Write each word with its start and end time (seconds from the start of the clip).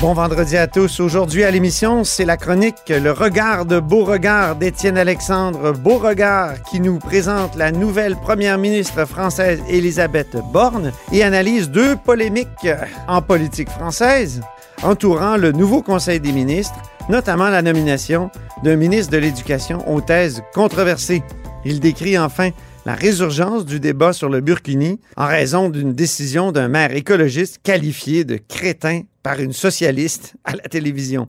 Bon 0.00 0.12
vendredi 0.12 0.56
à 0.56 0.68
tous. 0.68 1.00
Aujourd'hui 1.00 1.42
à 1.42 1.50
l'émission, 1.50 2.04
c'est 2.04 2.24
la 2.24 2.36
chronique 2.36 2.88
Le 2.88 3.10
regard 3.10 3.66
de 3.66 3.80
Beauregard 3.80 4.54
d'Étienne 4.54 4.96
Alexandre 4.96 5.72
Beauregard 5.72 6.62
qui 6.70 6.78
nous 6.78 7.00
présente 7.00 7.56
la 7.56 7.72
nouvelle 7.72 8.14
première 8.14 8.58
ministre 8.58 9.04
française 9.06 9.60
Elisabeth 9.68 10.36
Borne 10.52 10.92
et 11.10 11.24
analyse 11.24 11.68
deux 11.68 11.96
polémiques 11.96 12.68
en 13.08 13.20
politique 13.22 13.70
française 13.70 14.40
entourant 14.84 15.36
le 15.36 15.50
nouveau 15.50 15.82
Conseil 15.82 16.20
des 16.20 16.30
ministres, 16.30 16.80
notamment 17.08 17.48
la 17.48 17.62
nomination 17.62 18.30
d'un 18.62 18.76
ministre 18.76 19.10
de 19.10 19.18
l'Éducation 19.18 19.82
aux 19.92 20.00
thèses 20.00 20.44
controversées. 20.54 21.24
Il 21.64 21.80
décrit 21.80 22.16
enfin 22.16 22.50
la 22.86 22.94
résurgence 22.94 23.66
du 23.66 23.80
débat 23.80 24.12
sur 24.12 24.28
le 24.28 24.40
Burkini 24.42 25.00
en 25.16 25.26
raison 25.26 25.68
d'une 25.70 25.92
décision 25.92 26.52
d'un 26.52 26.68
maire 26.68 26.94
écologiste 26.94 27.58
qualifié 27.64 28.22
de 28.22 28.36
crétin 28.36 29.02
par 29.28 29.40
une 29.40 29.52
socialiste 29.52 30.36
à 30.42 30.52
la 30.52 30.62
télévision. 30.62 31.28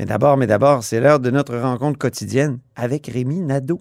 Mais 0.00 0.04
d'abord, 0.04 0.36
mais 0.36 0.48
d'abord, 0.48 0.82
c'est 0.82 0.98
l'heure 0.98 1.20
de 1.20 1.30
notre 1.30 1.56
rencontre 1.56 1.96
quotidienne 1.96 2.58
avec 2.74 3.06
Rémi 3.06 3.40
Nadeau. 3.40 3.80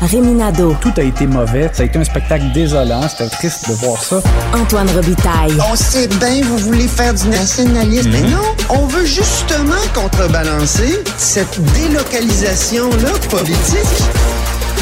Rémi 0.00 0.32
Nadeau. 0.32 0.74
Tout 0.80 0.92
a 0.96 1.02
été 1.02 1.28
mauvais. 1.28 1.70
Ça 1.72 1.84
a 1.84 1.86
été 1.86 2.00
un 2.00 2.02
spectacle 2.02 2.50
désolant. 2.52 3.06
C'était 3.06 3.30
triste 3.30 3.68
de 3.70 3.74
voir 3.74 4.02
ça. 4.02 4.20
Antoine 4.52 4.90
Robitaille. 4.90 5.56
On 5.70 5.76
sait 5.76 6.08
bien, 6.08 6.42
vous 6.42 6.58
voulez 6.58 6.88
faire 6.88 7.14
du 7.14 7.28
nationalisme. 7.28 8.10
Mais 8.10 8.22
non, 8.22 8.42
on 8.68 8.84
veut 8.86 9.06
justement 9.06 9.84
contrebalancer 9.94 11.04
cette 11.16 11.60
délocalisation-là 11.74 13.12
politique. 13.30 14.02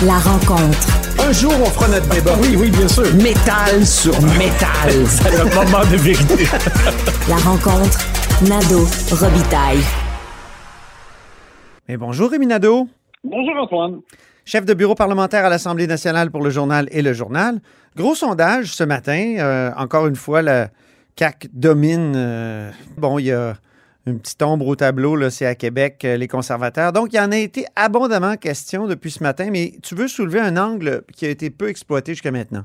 La 0.07 0.19
rencontre. 0.19 1.00
Un 1.31 1.33
jour, 1.33 1.53
on 1.61 1.67
fera 1.67 1.87
notre 1.87 2.09
débat. 2.09 2.35
Oui, 2.43 2.57
oui, 2.59 2.71
bien 2.71 2.89
sûr. 2.89 3.05
Métal 3.15 3.87
sur 3.87 4.21
métal. 4.37 4.91
C'est 5.07 5.31
le 5.31 5.45
moment 5.45 5.85
de 5.89 5.97
vérité. 5.97 6.43
La 7.29 7.37
rencontre. 7.37 7.99
Nadeau. 8.43 8.85
Robitaille. 9.13 9.79
Mais 11.89 11.97
bonjour 11.97 12.33
Rémi 12.33 12.49
Nadeau. 12.49 12.89
Bonjour 13.23 13.55
Antoine. 13.63 14.01
Chef 14.45 14.65
de 14.65 14.75
bureau 14.75 14.97
parlementaire 14.97 15.45
à 15.45 15.51
l'Assemblée 15.51 15.87
nationale 15.87 16.33
pour 16.33 16.43
le 16.43 16.51
journal 16.51 16.89
et 16.91 17.01
le 17.01 17.13
journal. 17.13 17.61
Gros 17.95 18.17
sondage 18.17 18.75
ce 18.75 18.83
matin. 18.83 19.37
Euh, 19.39 19.71
encore 19.77 20.09
une 20.09 20.17
fois, 20.17 20.43
la 20.43 20.71
CAQ 21.17 21.49
domine. 21.53 22.15
euh, 22.17 22.73
bon, 22.99 23.21
il 23.21 23.27
y 23.27 23.33
a 23.33 23.55
une 24.11 24.21
petite 24.21 24.43
ombre 24.43 24.67
au 24.67 24.77
tableau, 24.77 25.17
là, 25.17 25.31
c'est 25.31 25.47
à 25.47 25.55
Québec, 25.55 26.05
euh, 26.05 26.17
les 26.17 26.29
conservateurs. 26.29 26.93
Donc, 26.93 27.13
il 27.13 27.17
y 27.17 27.21
en 27.21 27.33
a 27.33 27.37
été 27.37 27.65
abondamment 27.77 28.37
question 28.37 28.87
depuis 28.87 29.11
ce 29.11 29.23
matin, 29.23 29.49
mais 29.51 29.73
tu 29.83 29.95
veux 29.95 30.09
soulever 30.09 30.41
un 30.41 30.57
angle 30.57 31.03
qui 31.15 31.27
a 31.27 31.31
été 31.31 31.51
peu 31.51 31.69
exploité 31.69 32.13
jusqu'à 32.13 32.31
maintenant? 32.31 32.65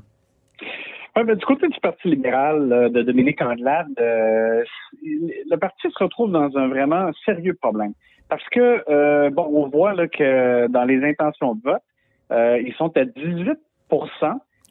Ouais, 1.16 1.24
ben, 1.24 1.34
du 1.34 1.44
côté 1.46 1.66
du 1.68 1.80
Parti 1.80 2.08
libéral 2.08 2.70
euh, 2.70 2.88
de 2.90 3.02
Dominique 3.02 3.40
Andelade, 3.40 3.86
euh, 3.98 4.62
le 5.02 5.56
parti 5.56 5.88
se 5.90 6.04
retrouve 6.04 6.30
dans 6.30 6.54
un 6.56 6.68
vraiment 6.68 7.10
sérieux 7.24 7.54
problème. 7.54 7.94
Parce 8.28 8.46
que, 8.50 8.84
euh, 8.90 9.30
bon, 9.30 9.48
on 9.50 9.68
voit 9.68 9.94
là, 9.94 10.08
que 10.08 10.66
dans 10.68 10.84
les 10.84 11.02
intentions 11.02 11.54
de 11.54 11.62
vote, 11.62 12.60
ils 12.60 12.74
sont 12.76 12.94
à 12.96 13.04
18 13.04 13.58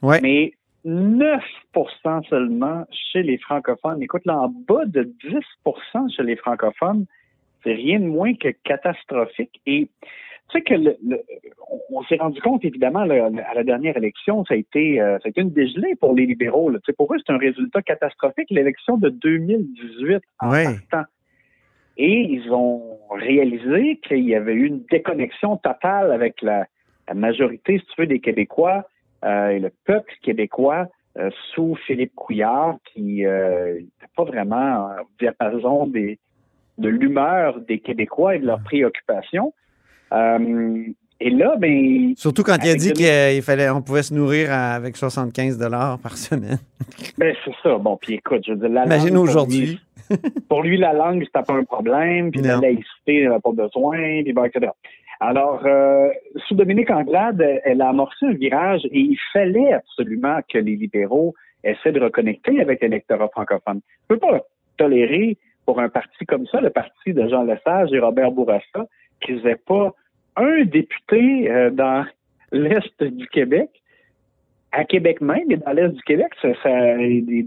Ouais. 0.02 0.20
mais 0.22 0.52
9% 0.86 2.28
seulement 2.30 2.86
chez 3.12 3.24
les 3.24 3.38
francophones. 3.38 4.02
Écoute, 4.02 4.26
là, 4.26 4.40
en 4.40 4.50
bas 4.50 4.86
de 4.86 5.04
10% 5.24 6.16
chez 6.16 6.24
les 6.24 6.36
francophones, 6.36 7.06
c'est 7.64 7.74
rien 7.74 8.00
de 8.00 8.06
moins 8.06 8.34
que 8.36 8.50
catastrophique. 8.64 9.60
Et 9.66 9.90
tu 10.50 10.60
sais 10.60 10.62
que 10.62 10.76
le, 10.76 10.96
le- 11.04 11.22
on, 11.92 12.04
s'est 12.04 12.18
rendu 12.18 12.40
compte, 12.42 12.64
évidemment, 12.64 13.04
là, 13.04 13.30
à 13.50 13.54
la 13.56 13.64
dernière 13.64 13.98
élection, 13.98 14.46
ça 14.46 14.54
a 14.54 14.58
été, 14.58 15.02
euh, 15.02 15.18
ça 15.20 15.24
a 15.26 15.30
été 15.30 15.42
une 15.42 15.50
dégelée 15.52 15.96
pour 16.00 16.14
les 16.14 16.28
libéraux. 16.28 16.70
là. 16.70 16.78
Tu 16.80 16.92
sais, 16.92 16.94
pour 16.96 17.12
eux, 17.14 17.18
c'est 17.26 17.34
un 17.34 17.38
résultat 17.40 17.82
catastrophique, 17.82 18.52
l'élection 18.52 18.98
de 18.98 19.10
2018 19.10 20.22
en 20.42 20.52
Ouais. 20.52 20.66
partant. 20.90 21.10
Et 21.98 22.20
ils 22.30 22.52
ont 22.52 23.00
réalisé 23.10 24.00
qu'il 24.06 24.20
y 24.26 24.36
avait 24.36 24.54
eu 24.54 24.68
une 24.68 24.84
déconnexion 24.92 25.58
totale 25.58 26.12
avec 26.12 26.42
la, 26.42 26.68
la 27.08 27.14
majorité, 27.16 27.80
si 27.80 27.86
tu 27.88 28.02
veux, 28.02 28.08
des 28.08 28.20
Québécois 28.20 28.84
et 29.26 29.60
le 29.60 29.72
peuple 29.86 30.14
québécois 30.22 30.88
euh, 31.18 31.30
sous 31.54 31.76
Philippe 31.88 32.14
Couillard, 32.16 32.78
qui 32.94 33.24
n'était 33.24 34.12
pas 34.16 34.24
vraiment 34.24 34.90
au 35.02 35.08
diapason 35.20 35.88
des, 35.88 36.20
de 36.78 36.90
l'humeur 36.90 37.60
des 37.62 37.80
Québécois 37.80 38.36
et 38.36 38.40
de 38.40 38.46
leurs 38.46 38.62
préoccupations. 38.62 39.54
Euh, 40.14 40.84
et 41.20 41.30
là, 41.30 41.56
ben, 41.58 42.14
Surtout 42.18 42.44
quand 42.44 42.58
il 42.64 42.70
a 42.70 42.76
dit 42.76 42.92
qu'il 42.92 43.42
fallait, 43.42 43.70
on 43.70 43.82
pouvait 43.82 44.04
se 44.04 44.14
nourrir 44.14 44.52
avec 44.52 44.98
75 44.98 45.58
par 46.04 46.18
semaine. 46.18 46.60
ben 47.18 47.34
c'est 47.46 47.56
ça. 47.64 47.78
Bon, 47.78 47.98
puis 47.98 48.16
écoute, 48.16 48.44
je 48.46 48.52
veux 48.52 48.58
dire, 48.58 48.70
la 48.70 48.86
Imagine 48.86 49.14
pour 49.14 49.24
aujourd'hui. 49.24 49.80
Pour 50.50 50.62
lui, 50.62 50.78
la 50.78 50.94
langue, 50.94 51.24
c'était 51.26 51.42
pas 51.42 51.54
un 51.54 51.64
problème, 51.64 52.30
puis 52.30 52.42
la 52.42 52.58
laïcité, 52.58 52.86
il 53.08 53.22
n'y 53.22 53.26
avait 53.26 53.40
pas 53.40 53.52
besoin, 53.52 54.22
puis 54.24 54.34
bon, 54.34 54.44
etc. 54.44 54.72
Alors, 55.20 55.66
euh, 55.66 56.10
sous 56.48 56.56
Dominique 56.56 56.92
Anglade, 56.92 57.42
elle 57.64 57.82
a 57.82 57.90
amorcé 57.90 58.26
un 58.26 58.34
virage 58.34 58.82
et 58.86 59.00
il 59.00 59.18
fallait 59.32 59.74
absolument 59.74 60.40
que 60.50 60.58
les 60.58 60.76
libéraux 60.76 61.34
essaient 61.64 61.92
de 61.92 62.02
reconnecter 62.02 62.60
avec 62.60 62.82
l'électorat 62.82 63.30
francophone. 63.30 63.82
On 64.10 64.14
ne 64.14 64.20
peut 64.20 64.28
pas 64.28 64.42
tolérer 64.78 65.38
pour 65.66 65.80
un 65.80 65.90
parti 65.90 66.26
comme 66.26 66.46
ça, 66.48 66.62
le 66.62 66.70
parti 66.70 67.14
de 67.14 67.28
Jean 67.28 67.44
Lesage 67.44 67.92
et 67.92 68.00
Robert 68.00 68.32
Bourassa, 68.32 68.86
qu'ils 69.22 69.42
n'aient 69.44 69.56
pas 69.56 69.94
un 70.36 70.64
député 70.66 71.50
euh, 71.50 71.70
dans 71.72 72.06
l'Est 72.52 73.04
du 73.04 73.28
Québec 73.28 73.70
à 74.72 74.84
Québec 74.84 75.22
même 75.22 75.50
et 75.50 75.56
dans 75.56 75.72
l'Est 75.72 75.94
du 75.94 76.02
Québec, 76.04 76.28
ça, 76.42 76.50
ça- 76.62 76.98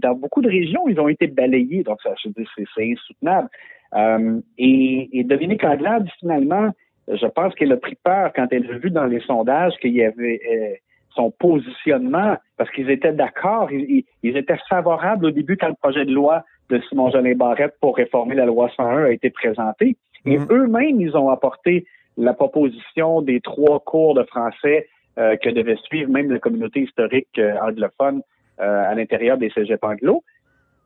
dans 0.01 0.15
beaucoup 0.15 0.41
de 0.41 0.49
régions, 0.49 0.87
ils 0.89 0.99
ont 0.99 1.07
été 1.07 1.27
balayés. 1.27 1.83
Donc, 1.83 1.99
ça, 2.01 2.15
c'est 2.17 2.91
insoutenable. 2.91 3.47
Euh, 3.93 4.39
et, 4.57 5.09
et 5.13 5.23
Dominique 5.23 5.63
Anglade, 5.63 6.07
finalement, 6.19 6.71
je 7.09 7.25
pense 7.27 7.53
qu'elle 7.55 7.71
a 7.71 7.77
pris 7.77 7.95
peur 8.03 8.31
quand 8.35 8.47
elle 8.51 8.69
a 8.69 8.77
vu 8.77 8.91
dans 8.91 9.05
les 9.05 9.19
sondages 9.21 9.73
qu'il 9.81 9.93
y 9.93 10.03
avait 10.03 10.39
euh, 10.51 10.75
son 11.15 11.31
positionnement, 11.31 12.37
parce 12.57 12.69
qu'ils 12.71 12.89
étaient 12.89 13.13
d'accord, 13.13 13.71
ils, 13.71 14.05
étaient 14.23 14.59
favorables 14.69 15.25
au 15.25 15.31
début 15.31 15.57
quand 15.57 15.69
le 15.69 15.75
projet 15.81 16.05
de 16.05 16.13
loi 16.13 16.43
de 16.69 16.79
Simon 16.87 17.09
Jolin 17.09 17.33
Barrette 17.35 17.73
pour 17.81 17.97
réformer 17.97 18.35
la 18.35 18.45
loi 18.45 18.69
101 18.77 19.05
a 19.05 19.09
été 19.09 19.31
présenté. 19.31 19.97
Et 20.25 20.37
Mhm. 20.37 20.47
eux-mêmes, 20.51 21.01
ils 21.01 21.17
ont 21.17 21.29
apporté 21.29 21.85
la 22.15 22.33
proposition 22.33 23.21
des 23.21 23.39
trois 23.41 23.79
cours 23.79 24.13
de 24.13 24.23
français 24.23 24.87
euh, 25.17 25.35
que 25.37 25.49
devait 25.49 25.77
suivre 25.77 26.11
même 26.11 26.31
la 26.31 26.39
communauté 26.39 26.81
historique 26.81 27.39
euh, 27.39 27.55
anglophone 27.61 28.21
à 28.61 28.93
l'intérieur 28.93 29.37
des 29.37 29.49
cégeps 29.51 29.81
anglo. 29.81 30.21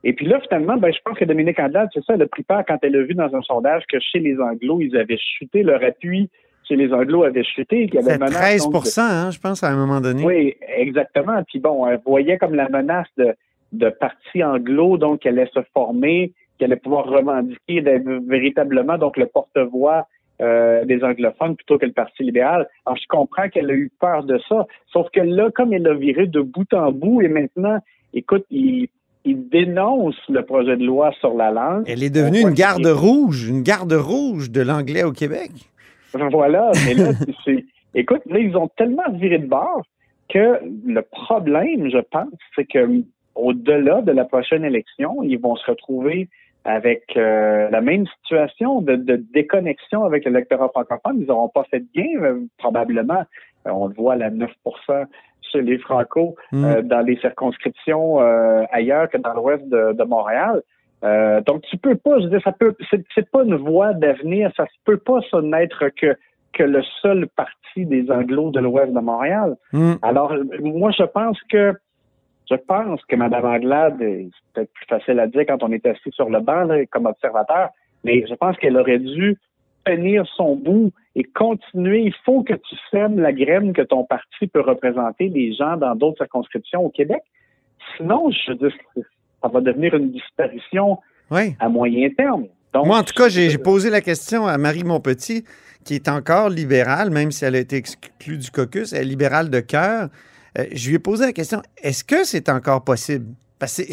Et 0.03 0.13
puis 0.13 0.25
là, 0.25 0.39
finalement, 0.41 0.77
ben, 0.77 0.91
je 0.91 0.99
pense 1.03 1.17
que 1.17 1.25
Dominique 1.25 1.59
Andelade, 1.59 1.89
c'est 1.93 2.03
ça, 2.03 2.15
elle 2.15 2.21
a 2.21 2.27
pris 2.27 2.43
peur 2.43 2.63
quand 2.67 2.77
elle 2.81 2.95
a 2.95 3.03
vu 3.03 3.13
dans 3.13 3.33
un 3.33 3.41
sondage 3.41 3.83
que 3.89 3.99
chez 3.99 4.19
les 4.19 4.37
Anglos, 4.39 4.81
ils 4.81 4.97
avaient 4.97 5.17
chuté, 5.17 5.63
leur 5.63 5.83
appui 5.83 6.29
chez 6.67 6.75
les 6.75 6.93
Anglos 6.93 7.23
avait 7.23 7.43
chuté, 7.43 7.87
qu'il 7.87 7.95
y 7.95 8.03
avait 8.03 8.17
menace, 8.17 8.31
13 8.31 8.69
donc, 8.69 8.83
hein, 8.97 9.31
je 9.31 9.39
pense, 9.39 9.63
à 9.63 9.69
un 9.69 9.75
moment 9.75 9.99
donné. 9.99 10.23
oui, 10.23 10.55
exactement. 10.77 11.43
Puis 11.43 11.59
bon, 11.59 11.85
elle 11.87 11.99
voyait 12.05 12.37
comme 12.37 12.55
la 12.55 12.69
menace 12.69 13.07
de, 13.17 13.33
de 13.73 13.89
partis 13.89 14.43
anglo, 14.43 14.97
donc 14.97 15.21
qui 15.21 15.27
allait 15.27 15.49
se 15.53 15.59
former, 15.73 16.31
qui 16.57 16.65
allait 16.65 16.77
pouvoir 16.77 17.05
revendiquer 17.05 17.81
d'être 17.81 18.07
véritablement 18.27 18.97
donc 18.97 19.17
le 19.17 19.25
porte-voix 19.25 20.07
euh, 20.41 20.83
des 20.85 21.03
anglophones 21.03 21.55
plutôt 21.55 21.77
que 21.77 21.85
le 21.85 21.91
Parti 21.91 22.23
libéral. 22.23 22.67
Alors, 22.85 22.97
je 22.97 23.07
comprends 23.07 23.49
qu'elle 23.49 23.69
a 23.69 23.73
eu 23.73 23.91
peur 23.99 24.23
de 24.23 24.39
ça. 24.49 24.65
Sauf 24.91 25.07
que 25.11 25.19
là, 25.19 25.51
comme 25.53 25.73
elle 25.73 25.87
a 25.87 25.93
viré 25.93 26.27
de 26.27 26.41
bout 26.41 26.73
en 26.73 26.91
bout, 26.91 27.21
et 27.21 27.27
maintenant, 27.27 27.77
écoute, 28.13 28.45
il, 28.49 28.89
il 29.25 29.49
dénonce 29.49 30.17
le 30.29 30.43
projet 30.43 30.77
de 30.77 30.85
loi 30.85 31.11
sur 31.19 31.33
la 31.33 31.51
langue. 31.51 31.83
Elle 31.87 32.03
est 32.03 32.09
devenue 32.09 32.41
une 32.41 32.51
garde 32.51 32.85
rouge, 32.85 33.47
une 33.47 33.63
garde 33.63 33.93
rouge 33.93 34.51
de 34.51 34.61
l'anglais 34.61 35.03
au 35.03 35.11
Québec. 35.11 35.51
Voilà, 36.13 36.71
mais 36.85 36.93
là, 36.93 37.11
c'est-. 37.45 37.65
Écoute, 37.95 38.21
là, 38.25 38.39
ils 38.39 38.55
ont 38.57 38.69
tellement 38.75 39.09
viré 39.13 39.37
de 39.37 39.47
bord 39.47 39.83
que 40.29 40.59
le 40.85 41.01
problème, 41.01 41.89
je 41.89 41.99
pense, 42.11 42.33
c'est 42.55 42.65
que 42.65 43.03
au-delà 43.35 44.01
de 44.01 44.11
la 44.11 44.25
prochaine 44.25 44.63
élection, 44.63 45.23
ils 45.23 45.39
vont 45.39 45.55
se 45.55 45.69
retrouver 45.69 46.27
avec 46.65 47.03
euh, 47.17 47.69
la 47.69 47.81
même 47.81 48.05
situation 48.07 48.81
de, 48.81 48.95
de 48.95 49.17
déconnexion 49.33 50.05
avec 50.05 50.25
l'électorat 50.25 50.69
francophone. 50.69 51.17
Ils 51.19 51.27
n'auront 51.27 51.49
pas 51.49 51.65
fait 51.65 51.79
de 51.79 51.87
gain, 51.93 52.23
euh, 52.23 52.39
probablement. 52.57 53.23
Euh, 53.67 53.71
on 53.71 53.87
le 53.87 53.93
voit 53.93 54.13
à 54.13 54.17
la 54.17 54.29
9 54.29 54.49
chez 54.85 54.93
les 55.59 55.77
Franco 55.77 56.35
Mm. 56.51 56.65
euh, 56.65 56.81
dans 56.81 57.01
les 57.01 57.17
circonscriptions 57.17 58.21
euh, 58.21 58.63
ailleurs 58.71 59.09
que 59.09 59.17
dans 59.17 59.33
l'ouest 59.33 59.67
de, 59.67 59.93
de 59.93 60.03
Montréal. 60.03 60.61
Euh, 61.03 61.41
donc 61.41 61.63
tu 61.63 61.77
peux 61.77 61.95
pas, 61.95 62.19
je 62.19 62.25
veux 62.25 62.29
dire, 62.29 62.41
ça 62.43 62.51
peut, 62.51 62.75
c'est, 62.89 63.29
pas 63.29 63.43
une 63.43 63.55
voie 63.55 63.93
d'avenir, 63.93 64.51
ça 64.55 64.65
se 64.65 64.77
peut 64.85 64.97
pas 64.97 65.19
ça 65.29 65.41
n'être 65.41 65.89
que 65.89 66.15
que 66.53 66.63
le 66.63 66.83
seul 67.01 67.27
parti 67.35 67.85
des 67.85 68.11
Anglos 68.11 68.51
de 68.51 68.59
l'ouest 68.59 68.93
de 68.93 68.99
Montréal. 68.99 69.55
Mm. 69.73 69.93
Alors 70.01 70.33
moi 70.61 70.91
je 70.91 71.03
pense 71.03 71.41
que 71.49 71.73
je 72.49 72.55
pense 72.55 73.03
que 73.05 73.15
Mme 73.15 73.45
Anglade, 73.45 73.95
c'est 73.99 74.29
peut-être 74.53 74.73
plus 74.73 74.85
facile 74.85 75.19
à 75.19 75.27
dire 75.27 75.45
quand 75.47 75.63
on 75.63 75.71
est 75.71 75.85
assis 75.85 76.11
sur 76.11 76.29
le 76.29 76.39
banc 76.39 76.65
là, 76.65 76.85
comme 76.91 77.07
observateur, 77.07 77.69
mais 78.03 78.25
je 78.27 78.35
pense 78.35 78.55
qu'elle 78.57 78.77
aurait 78.77 78.99
dû 78.99 79.37
tenir 79.85 80.25
son 80.35 80.55
bout 80.55 80.91
et 81.15 81.23
continuer. 81.23 82.01
Il 82.03 82.13
faut 82.25 82.43
que 82.43 82.53
tu 82.53 82.75
sèmes 82.91 83.19
la 83.19 83.31
graine 83.33 83.73
que 83.73 83.81
ton 83.81 84.03
parti 84.03 84.47
peut 84.47 84.61
représenter 84.61 85.29
les 85.29 85.53
gens 85.53 85.77
dans 85.77 85.95
d'autres 85.95 86.17
circonscriptions 86.17 86.81
au 86.85 86.89
Québec. 86.89 87.21
Sinon, 87.97 88.29
je 88.31 88.53
dis, 88.53 88.73
ça 89.41 89.47
va 89.49 89.61
devenir 89.61 89.93
une 89.93 90.11
disparition 90.11 90.97
Oui. 91.31 91.55
à 91.59 91.69
moyen 91.69 92.09
terme. 92.17 92.45
Donc, 92.73 92.87
Moi, 92.87 92.97
en 92.97 93.03
tout 93.03 93.13
cas, 93.13 93.29
j'ai 93.29 93.49
j'ai 93.49 93.57
posé 93.59 93.89
la 93.91 94.01
question 94.01 94.47
à 94.47 94.57
Marie 94.57 94.83
Montpetit, 94.83 95.43
qui 95.85 95.93
est 95.95 96.07
encore 96.09 96.49
libérale, 96.49 97.11
même 97.11 97.29
si 97.31 97.45
elle 97.45 97.55
a 97.55 97.59
été 97.59 97.75
exclue 97.75 98.37
du 98.37 98.49
caucus. 98.49 98.93
Elle 98.93 99.01
est 99.01 99.05
libérale 99.05 99.49
de 99.49 99.59
cœur. 99.59 100.09
Euh, 100.57 100.65
je 100.71 100.89
lui 100.89 100.95
ai 100.95 100.99
posé 100.99 101.25
la 101.25 101.33
question 101.33 101.61
est-ce 101.83 102.03
que 102.03 102.23
c'est 102.23 102.49
encore 102.49 102.83
possible? 102.83 103.27
Parce 103.59 103.77
que 103.77 103.83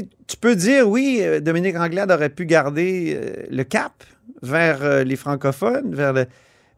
tu 0.00 0.36
peux 0.36 0.56
dire 0.56 0.88
oui, 0.88 1.18
euh, 1.20 1.40
Dominique 1.40 1.76
Anglade 1.76 2.10
aurait 2.10 2.30
pu 2.30 2.46
garder 2.46 3.16
euh, 3.16 3.44
le 3.50 3.64
cap 3.64 4.04
vers 4.42 4.82
euh, 4.82 5.04
les 5.04 5.16
francophones, 5.16 5.94
vers 5.94 6.12
le. 6.12 6.26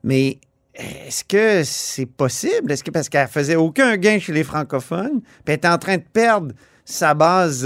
Mais 0.02 0.38
est-ce 0.74 1.24
que 1.24 1.62
c'est 1.64 2.06
possible? 2.06 2.72
Est-ce 2.72 2.84
que 2.84 2.90
parce 2.90 3.08
qu'elle 3.08 3.28
faisait 3.28 3.56
aucun 3.56 3.96
gain 3.96 4.18
chez 4.18 4.32
les 4.32 4.44
francophones, 4.44 5.20
puis 5.20 5.42
elle 5.46 5.54
était 5.54 5.68
en 5.68 5.78
train 5.78 5.96
de 5.96 6.02
perdre 6.12 6.52
sa 6.84 7.14
base 7.14 7.62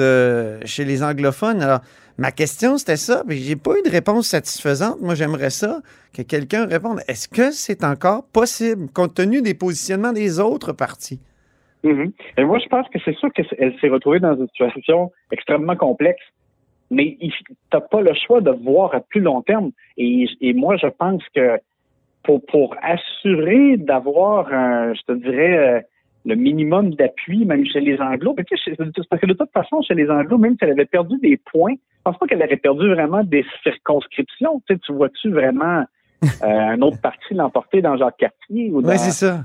chez 0.65 0.85
les 0.85 1.03
anglophones 1.03 1.61
Alors, 1.61 1.81
ma 2.19 2.31
question 2.31 2.79
c'était 2.79 2.97
ça, 2.97 3.25
mais 3.27 3.37
j'ai 3.37 3.57
pas 3.57 3.73
eu 3.77 3.83
de 3.83 3.91
réponse 3.91 4.29
satisfaisante. 4.29 5.01
Moi, 5.01 5.17
j'aimerais 5.17 5.51
ça 5.51 5.81
que 6.13 6.23
quelqu'un 6.23 6.67
réponde. 6.67 7.01
Est-ce 7.09 7.27
que 7.27 7.51
c'est 7.51 7.83
encore 7.83 8.25
possible, 8.25 8.89
compte 8.93 9.15
tenu 9.15 9.43
des 9.43 9.55
positionnements 9.55 10.13
des 10.13 10.39
autres 10.39 10.73
partis? 10.73 11.19
Mhm. 11.85 12.13
Et 12.37 12.45
moi, 12.45 12.59
je 12.59 12.67
pense 12.69 12.89
que 12.89 12.99
c'est 13.05 13.17
sûr 13.17 13.33
qu'elle 13.33 13.79
s'est 13.81 13.89
retrouvée 13.89 14.21
dans 14.21 14.37
une 14.37 14.49
situation 14.49 15.13
extrêmement 15.31 15.77
complexe, 15.77 16.23
mais 16.91 17.17
tu 17.21 17.45
n'as 17.73 17.81
pas 17.81 18.01
le 18.01 18.15
choix 18.15 18.41
de 18.41 18.51
voir 18.51 18.95
à 18.95 19.01
plus 19.01 19.21
long 19.21 19.43
terme. 19.43 19.71
Et, 19.97 20.27
et 20.41 20.53
moi, 20.55 20.77
je 20.77 20.87
pense 20.87 21.23
que 21.35 21.59
pour, 22.25 22.45
pour 22.47 22.75
assurer 22.83 23.77
d'avoir, 23.77 24.53
un, 24.53 24.95
je 24.95 25.03
te 25.03 25.13
dirais, 25.13 25.59
euh, 25.59 25.81
le 26.25 26.35
minimum 26.35 26.95
d'appui, 26.95 27.45
même 27.45 27.65
chez 27.65 27.81
les 27.81 27.97
c'est 27.97 29.09
parce 29.09 29.21
que 29.23 29.27
de 29.27 29.33
toute 29.33 29.53
façon, 29.53 29.81
chez 29.83 29.95
les 29.95 30.11
Anglos, 30.11 30.39
même 30.39 30.53
si 30.53 30.59
elle 30.63 30.73
avait 30.73 30.85
perdu 30.85 31.17
des 31.23 31.37
points, 31.37 31.73
je 31.75 32.03
pense 32.05 32.19
pas 32.19 32.27
qu'elle 32.27 32.43
aurait 32.43 32.57
perdu 32.57 32.89
vraiment 32.89 33.25
des 33.25 33.45
circonscriptions. 33.63 34.61
Tu, 34.67 34.75
sais, 34.75 34.81
tu 34.81 34.93
vois-tu 34.93 35.31
vraiment 35.31 35.85
euh, 36.25 36.27
un 36.43 36.81
autre 36.83 37.01
parti 37.01 37.35
l'emporter 37.35 37.81
dans 37.81 37.97
Jacques-Cartier? 37.97 38.71
ou 38.71 38.83
dans... 38.83 38.91
Oui, 38.91 38.99
c'est 38.99 39.11
ça. 39.11 39.45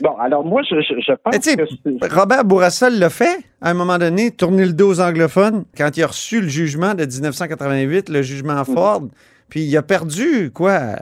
Bon, 0.00 0.16
alors 0.18 0.44
moi, 0.44 0.62
je, 0.68 0.76
je, 0.80 0.94
je 1.00 1.12
pense 1.22 1.38
que. 1.38 2.14
Robert 2.14 2.44
Bourassa 2.44 2.90
l'a 2.90 3.08
fait 3.10 3.38
à 3.62 3.70
un 3.70 3.74
moment 3.74 3.98
donné, 3.98 4.30
tourner 4.30 4.66
le 4.66 4.72
dos 4.72 4.90
aux 4.90 5.00
anglophones 5.00 5.64
quand 5.76 5.96
il 5.96 6.02
a 6.02 6.06
reçu 6.08 6.40
le 6.40 6.48
jugement 6.48 6.94
de 6.94 7.04
1988, 7.04 8.08
le 8.08 8.22
jugement 8.22 8.64
Ford. 8.64 9.02
Puis 9.48 9.60
il 9.60 9.76
a 9.76 9.82
perdu, 9.82 10.50
quoi, 10.52 10.96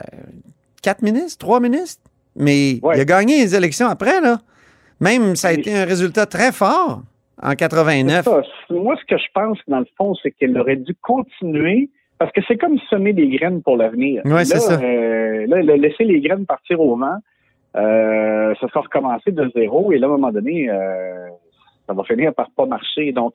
quatre 0.83 1.03
ministres, 1.03 1.39
trois 1.39 1.61
ministres? 1.61 2.03
Mais 2.37 2.79
Ouais. 2.83 2.97
il 2.97 3.01
a 3.01 3.05
gagné 3.05 3.39
les 3.39 3.55
élections 3.55 3.87
après, 3.89 4.21
là. 4.21 4.39
Même, 5.01 5.35
ça 5.37 5.49
a 5.49 5.53
été 5.53 5.75
un 5.75 5.85
résultat 5.85 6.27
très 6.27 6.53
fort 6.53 7.03
en 7.43 7.51
C'est 7.51 7.57
89. 7.57 8.25
ça. 8.25 8.43
Moi, 8.71 8.97
ce 9.01 9.05
que 9.13 9.19
je 9.19 9.27
pense, 9.35 9.59
dans 9.67 9.81
le 9.81 9.87
fond, 9.97 10.15
c'est 10.23 10.31
qu'elle 10.31 10.57
aurait 10.59 10.77
dû 10.77 10.95
continuer 11.03 11.91
parce 12.19 12.31
que 12.33 12.41
c'est 12.47 12.57
comme 12.57 12.79
semer 12.91 13.13
des 13.13 13.29
graines 13.29 13.61
pour 13.63 13.77
l'avenir. 13.77 14.23
Ouais, 14.25 14.31
Là, 14.31 14.45
c'est 14.45 14.61
ça. 14.61 14.75
euh, 14.81 15.47
là, 15.49 15.63
là, 15.63 15.77
laisser 15.77 16.05
les 16.05 16.21
graines 16.21 16.47
partir 16.47 16.81
au 16.81 16.97
vent, 16.97 17.17
euh, 17.77 18.55
ça 18.61 18.69
sera 18.69 18.81
recommencer 18.81 19.33
de 19.33 19.51
zéro 19.55 19.93
et 19.93 19.99
là, 19.99 20.07
à 20.07 20.11
un 20.11 20.13
moment 20.13 20.31
donné, 20.33 20.71
euh, 20.71 21.29
ça 21.87 21.93
va 21.93 22.05
finir 22.05 22.33
par 22.35 22.51
pas 22.57 22.67
marcher. 22.67 23.13
Donc, 23.13 23.33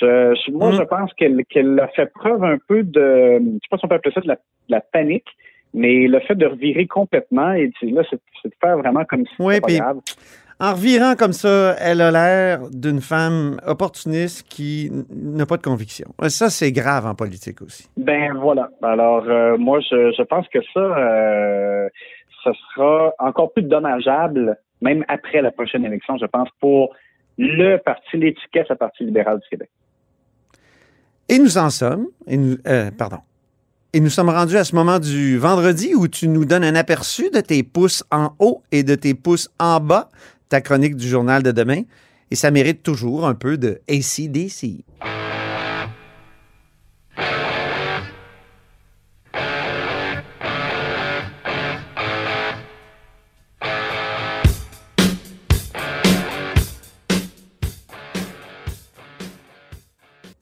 je, 0.00 0.34
je- 0.46 0.52
moi, 0.52 0.70
Mm. 0.72 0.76
je 0.76 0.82
pense 0.82 1.12
qu'elle 1.14 1.44
qu'elle 1.46 1.78
a 1.80 1.88
fait 1.88 2.10
preuve 2.12 2.42
un 2.44 2.56
peu 2.68 2.82
de, 2.82 3.38
je 3.38 3.44
sais 3.54 3.68
pas 3.70 3.76
si 3.78 3.84
on 3.84 3.88
peut 3.88 3.96
appeler 3.96 4.14
ça 4.14 4.20
de 4.20 4.28
la, 4.28 4.36
de 4.36 4.40
la 4.68 4.80
panique, 4.80 5.26
mais 5.74 6.06
le 6.06 6.20
fait 6.20 6.34
de 6.34 6.46
revirer 6.46 6.86
complètement 6.86 7.52
et 7.52 7.70
là, 7.82 8.02
c'est 8.10 8.16
de 8.48 8.54
faire 8.60 8.78
vraiment 8.78 9.04
comme 9.04 9.24
si 9.26 9.42
Ouais, 9.42 9.56
c'était 9.56 9.78
grave. 9.78 9.98
En 10.62 10.72
revirant 10.74 11.14
comme 11.16 11.32
ça, 11.32 11.74
elle 11.80 12.02
a 12.02 12.10
l'air 12.10 12.60
d'une 12.70 13.00
femme 13.00 13.56
opportuniste 13.66 14.46
qui 14.46 14.90
n'a 15.10 15.46
pas 15.46 15.56
de 15.56 15.62
conviction. 15.62 16.06
Ça, 16.28 16.50
c'est 16.50 16.70
grave 16.70 17.06
en 17.06 17.14
politique 17.14 17.62
aussi. 17.62 17.88
Ben 17.96 18.34
voilà. 18.34 18.68
Alors 18.82 19.24
euh, 19.26 19.56
moi 19.56 19.80
je, 19.80 20.12
je 20.16 20.22
pense 20.22 20.46
que 20.48 20.58
ça 20.74 20.80
euh, 20.80 21.88
ce 22.44 22.50
sera 22.74 23.12
encore 23.18 23.52
plus 23.52 23.62
dommageable 23.62 24.56
même 24.80 25.04
après 25.08 25.42
la 25.42 25.50
prochaine 25.50 25.84
élection, 25.84 26.16
je 26.18 26.26
pense 26.26 26.48
pour 26.60 26.94
le 27.38 27.76
parti 27.78 28.16
l'étiquette 28.16 28.68
le 28.68 28.76
Parti 28.76 29.04
libéral 29.04 29.38
du 29.40 29.48
Québec. 29.48 29.70
Et 31.28 31.38
nous 31.38 31.58
en 31.58 31.70
sommes, 31.70 32.08
euh, 32.66 32.90
pardon, 32.90 33.18
et 33.92 34.00
nous 34.00 34.08
sommes 34.08 34.30
rendus 34.30 34.56
à 34.56 34.64
ce 34.64 34.74
moment 34.74 34.98
du 34.98 35.38
vendredi 35.38 35.94
où 35.94 36.08
tu 36.08 36.28
nous 36.28 36.44
donnes 36.44 36.64
un 36.64 36.74
aperçu 36.74 37.30
de 37.30 37.40
tes 37.40 37.62
pouces 37.62 38.04
en 38.10 38.30
haut 38.38 38.62
et 38.72 38.82
de 38.82 38.94
tes 38.94 39.14
pouces 39.14 39.48
en 39.58 39.80
bas, 39.80 40.08
ta 40.48 40.60
chronique 40.60 40.96
du 40.96 41.08
journal 41.08 41.42
de 41.42 41.52
demain. 41.52 41.82
Et 42.30 42.36
ça 42.36 42.50
mérite 42.50 42.82
toujours 42.82 43.26
un 43.26 43.34
peu 43.34 43.58
de 43.58 43.80
ACDC. 43.88 44.84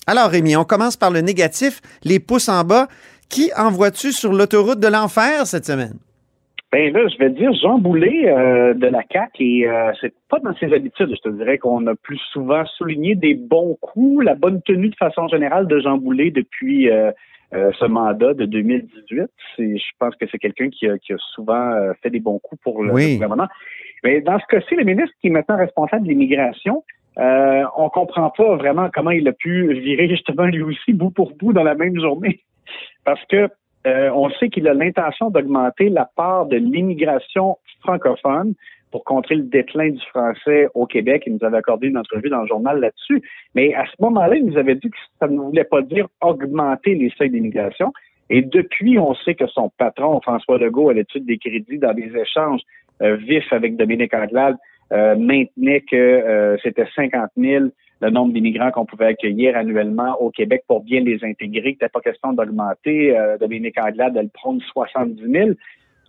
Alors, 0.08 0.30
Rémi, 0.30 0.56
on 0.56 0.64
commence 0.64 0.96
par 0.96 1.10
le 1.10 1.20
négatif, 1.20 1.80
les 2.02 2.18
pouces 2.18 2.48
en 2.48 2.64
bas. 2.64 2.88
Qui 3.28 3.50
envoies-tu 3.54 4.10
sur 4.12 4.32
l'autoroute 4.32 4.80
de 4.80 4.88
l'enfer 4.88 5.46
cette 5.46 5.66
semaine? 5.66 5.98
Ben 6.72 6.90
là, 6.94 7.06
je 7.08 7.18
vais 7.18 7.28
dire 7.28 7.52
Jean 7.62 7.78
Boulet 7.78 8.26
euh, 8.28 8.72
de 8.72 8.86
la 8.86 9.02
CAC 9.02 9.32
et 9.38 9.68
euh, 9.68 9.92
c'est 10.00 10.14
pas 10.30 10.38
dans 10.38 10.54
ses 10.56 10.72
habitudes. 10.72 11.10
Je 11.14 11.30
te 11.30 11.34
dirais 11.36 11.58
qu'on 11.58 11.86
a 11.86 11.94
plus 11.94 12.18
souvent 12.32 12.64
souligné 12.78 13.14
des 13.16 13.34
bons 13.34 13.76
coups, 13.82 14.24
la 14.24 14.34
bonne 14.34 14.62
tenue 14.62 14.88
de 14.88 14.96
façon 14.96 15.28
générale 15.28 15.66
de 15.66 15.78
Jean 15.78 15.98
Boulet 15.98 16.30
depuis 16.30 16.90
euh, 16.90 17.10
ce 17.52 17.84
mandat 17.84 18.32
de 18.32 18.46
2018. 18.46 19.26
C'est, 19.56 19.76
je 19.76 19.90
pense 19.98 20.14
que 20.16 20.24
c'est 20.30 20.38
quelqu'un 20.38 20.70
qui 20.70 20.88
a, 20.88 20.96
qui 20.96 21.12
a 21.12 21.16
souvent 21.34 21.70
fait 22.02 22.10
des 22.10 22.20
bons 22.20 22.38
coups 22.38 22.60
pour 22.62 22.82
le, 22.82 22.92
Oui. 22.94 23.08
le 23.08 23.14
gouvernement. 23.14 23.48
Mais 24.04 24.22
dans 24.22 24.38
ce 24.38 24.44
cas-ci, 24.48 24.74
le 24.74 24.84
ministre 24.84 25.14
qui 25.20 25.26
est 25.28 25.30
maintenant 25.30 25.56
responsable 25.58 26.04
de 26.04 26.08
l'immigration, 26.10 26.82
euh, 27.18 27.64
on 27.76 27.88
comprend 27.88 28.30
pas 28.30 28.56
vraiment 28.56 28.88
comment 28.92 29.10
il 29.10 29.26
a 29.26 29.32
pu 29.32 29.72
virer 29.74 30.08
justement 30.08 30.44
lui 30.44 30.62
aussi 30.62 30.92
bout 30.92 31.10
pour 31.10 31.32
bout 31.32 31.52
dans 31.52 31.64
la 31.64 31.74
même 31.74 31.98
journée. 31.98 32.40
Parce 33.04 33.24
que 33.26 33.48
euh, 33.86 34.10
on 34.14 34.30
sait 34.30 34.48
qu'il 34.48 34.68
a 34.68 34.74
l'intention 34.74 35.30
d'augmenter 35.30 35.88
la 35.88 36.08
part 36.16 36.46
de 36.46 36.56
l'immigration 36.56 37.56
francophone 37.80 38.54
pour 38.90 39.04
contrer 39.04 39.36
le 39.36 39.42
déclin 39.42 39.90
du 39.90 40.00
français 40.06 40.68
au 40.74 40.86
Québec. 40.86 41.24
Il 41.26 41.34
nous 41.34 41.44
avait 41.44 41.58
accordé 41.58 41.88
une 41.88 41.98
entrevue 41.98 42.30
dans 42.30 42.42
le 42.42 42.48
journal 42.48 42.80
là-dessus. 42.80 43.22
Mais 43.54 43.74
à 43.74 43.84
ce 43.86 43.92
moment-là, 44.00 44.36
il 44.36 44.46
nous 44.46 44.56
avait 44.56 44.74
dit 44.74 44.90
que 44.90 44.96
ça 45.20 45.28
ne 45.28 45.38
voulait 45.38 45.64
pas 45.64 45.82
dire 45.82 46.06
augmenter 46.20 46.94
les 46.94 47.10
seuils 47.10 47.30
d'immigration. 47.30 47.92
Et 48.30 48.42
depuis, 48.42 48.98
on 48.98 49.14
sait 49.14 49.34
que 49.34 49.46
son 49.46 49.70
patron, 49.78 50.20
François 50.20 50.58
Legault, 50.58 50.90
à 50.90 50.94
l'étude 50.94 51.26
des 51.26 51.38
crédits 51.38 51.78
dans 51.78 51.94
des 51.94 52.10
échanges 52.16 52.60
euh, 53.02 53.16
vifs 53.16 53.52
avec 53.52 53.76
Dominique 53.76 54.14
Anglade, 54.14 54.56
euh, 54.92 55.16
maintenait 55.16 55.80
que 55.80 55.96
euh, 55.96 56.56
c'était 56.62 56.86
50 56.94 57.30
000 57.36 57.66
le 58.00 58.10
nombre 58.10 58.32
d'immigrants 58.32 58.70
qu'on 58.70 58.86
pouvait 58.86 59.06
accueillir 59.06 59.56
annuellement 59.56 60.20
au 60.20 60.30
Québec 60.30 60.62
pour 60.68 60.82
bien 60.84 61.00
les 61.00 61.24
intégrer, 61.24 61.72
c'était 61.72 61.88
pas 61.88 62.00
question 62.00 62.32
d'augmenter. 62.32 63.16
Euh, 63.18 63.36
Dominique 63.38 63.78
Anglade, 63.78 64.16
elle 64.16 64.30
prône 64.30 64.60
70 64.60 65.20
000. 65.30 65.50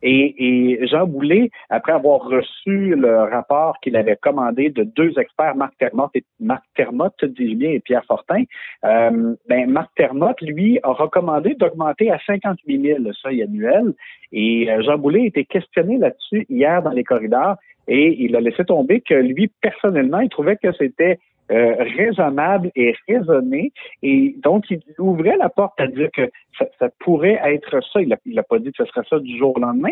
Et, 0.01 0.79
et 0.79 0.87
Jean 0.87 1.05
Boulet, 1.05 1.49
après 1.69 1.91
avoir 1.91 2.21
reçu 2.21 2.95
le 2.95 3.23
rapport 3.23 3.77
qu'il 3.81 3.97
avait 3.97 4.15
commandé 4.15 4.69
de 4.69 4.83
deux 4.83 5.19
experts, 5.19 5.55
Marc 5.55 5.77
Termotte 5.77 6.11
et 6.15 6.23
Marc 6.39 6.63
Termotte, 6.73 7.25
dis-je 7.25 7.55
bien, 7.55 7.71
et 7.71 7.81
Pierre 7.81 8.05
Fortin, 8.05 8.43
euh, 8.85 9.35
ben 9.49 9.69
Marc 9.69 9.93
Termotte, 9.95 10.39
lui, 10.41 10.79
a 10.83 10.91
recommandé 10.93 11.53
d'augmenter 11.55 12.11
à 12.11 12.19
58 12.25 12.81
000 12.81 12.99
le 12.99 13.11
seuil 13.11 13.43
annuel. 13.43 13.93
Et 14.31 14.71
euh, 14.71 14.81
Jean 14.83 14.97
Boulet 14.97 15.23
a 15.23 15.25
été 15.25 15.43
questionné 15.43 15.97
là-dessus 15.97 16.45
hier 16.49 16.81
dans 16.81 16.91
les 16.91 17.03
corridors 17.03 17.57
et 17.89 18.23
il 18.23 18.35
a 18.35 18.39
laissé 18.39 18.63
tomber 18.63 19.01
que 19.01 19.15
lui, 19.15 19.51
personnellement, 19.61 20.19
il 20.19 20.29
trouvait 20.29 20.55
que 20.55 20.71
c'était 20.73 21.19
euh, 21.51 21.75
raisonnable 21.97 22.71
et 22.75 22.95
raisonné. 23.07 23.73
Et 24.03 24.35
donc, 24.43 24.69
il 24.69 24.81
ouvrait 24.99 25.35
la 25.37 25.49
porte 25.49 25.79
à 25.81 25.87
dire 25.87 26.09
que 26.13 26.29
ça, 26.57 26.65
ça 26.77 26.89
pourrait 26.99 27.41
être 27.43 27.79
ça. 27.91 27.99
Il 28.01 28.15
n'a 28.35 28.43
pas 28.43 28.59
dit 28.59 28.71
que 28.71 28.85
ce 28.85 28.85
serait 28.85 29.05
ça 29.09 29.19
du 29.19 29.35
jour 29.37 29.57
au 29.57 29.59
lendemain. 29.59 29.89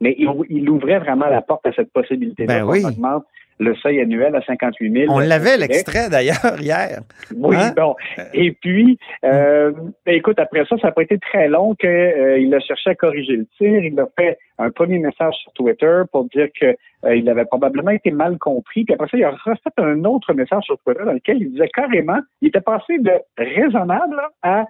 mais 0.00 0.16
il, 0.18 0.28
il 0.48 0.68
ouvrait 0.70 0.98
vraiment 0.98 1.26
la 1.26 1.42
porte 1.42 1.66
à 1.66 1.72
cette 1.72 1.92
possibilité-là. 1.92 2.60
Ben 2.60 2.66
oui. 2.66 2.82
augmente 2.84 3.24
le 3.60 3.74
seuil 3.76 4.00
annuel 4.00 4.34
à 4.34 4.42
58 4.42 4.92
000. 5.06 5.12
On 5.14 5.18
l'avait, 5.20 5.56
l'extrait, 5.56 6.08
d'ailleurs, 6.10 6.34
hier. 6.60 7.00
Oui, 7.36 7.56
Hein? 7.56 7.72
bon. 7.76 7.94
Et 8.32 8.52
puis, 8.52 8.98
euh, 9.24 9.72
ben, 10.04 10.14
écoute, 10.14 10.38
après 10.38 10.64
ça, 10.68 10.76
ça 10.78 10.88
n'a 10.88 10.92
pas 10.92 11.02
été 11.02 11.18
très 11.18 11.48
long 11.48 11.74
qu'il 11.74 12.54
a 12.54 12.60
cherché 12.60 12.90
à 12.90 12.94
corriger 12.94 13.36
le 13.36 13.46
tir. 13.56 13.84
Il 13.84 13.98
a 14.00 14.06
fait 14.18 14.38
un 14.58 14.70
premier 14.70 14.98
message 14.98 15.34
sur 15.42 15.52
Twitter 15.52 16.02
pour 16.10 16.24
dire 16.26 16.48
que 16.60 16.74
euh, 17.04 17.16
il 17.16 17.28
avait 17.28 17.44
probablement 17.44 17.90
été 17.90 18.10
mal 18.10 18.38
compris. 18.38 18.84
Puis 18.84 18.94
après 18.94 19.08
ça, 19.08 19.16
il 19.18 19.24
a 19.24 19.30
refait 19.30 19.70
un 19.78 20.04
autre 20.04 20.32
message 20.34 20.64
sur 20.64 20.78
Twitter 20.78 21.04
dans 21.04 21.12
lequel 21.12 21.38
il 21.40 21.50
disait 21.52 21.68
carrément, 21.68 22.18
il 22.40 22.48
était 22.48 22.60
passé 22.60 22.98
de 22.98 23.12
raisonnable 23.38 24.20
à 24.42 24.64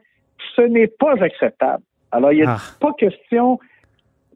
ce 0.56 0.62
n'est 0.62 0.88
pas 0.88 1.14
acceptable. 1.22 1.82
Alors, 2.12 2.32
il 2.32 2.36
n'y 2.40 2.44
a 2.44 2.56
Ah. 2.56 2.58
pas 2.80 2.92
question 2.98 3.58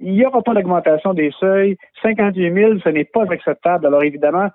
il 0.00 0.12
n'y 0.12 0.25
aura 0.26 0.43
pas 0.43 0.55
d'augmentation 0.55 1.14
des 1.14 1.31
seuils. 1.38 1.76
58 2.02 2.52
000, 2.55 2.78
ce 2.85 2.88
n'est 2.88 3.05
pas 3.05 3.25
acceptable. 3.31 3.87
Alors 3.87 4.02
évidemment, 4.02 4.49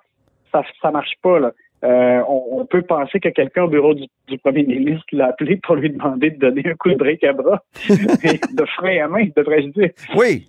ça 0.52 0.62
ça 0.80 0.90
marche 0.90 1.12
pas. 1.22 1.38
Là. 1.38 1.52
Euh, 1.84 2.22
on, 2.28 2.60
on 2.60 2.64
peut 2.66 2.82
penser 2.82 3.20
que 3.20 3.28
quelqu'un 3.28 3.64
au 3.64 3.68
bureau 3.68 3.92
du, 3.94 4.04
du 4.28 4.38
premier 4.38 4.62
ministre 4.64 5.04
l'a 5.12 5.26
appelé 5.26 5.56
pour 5.56 5.74
lui 5.76 5.90
demander 5.90 6.30
de 6.30 6.38
donner 6.38 6.62
un 6.66 6.74
coup 6.74 6.88
de 6.90 6.94
brique 6.96 7.22
à 7.24 7.32
bras, 7.34 7.62
de 7.88 8.64
frein 8.76 9.04
à 9.04 9.08
main, 9.08 9.26
devrais-je 9.36 9.68
dire. 9.68 9.90
Oui. 10.16 10.48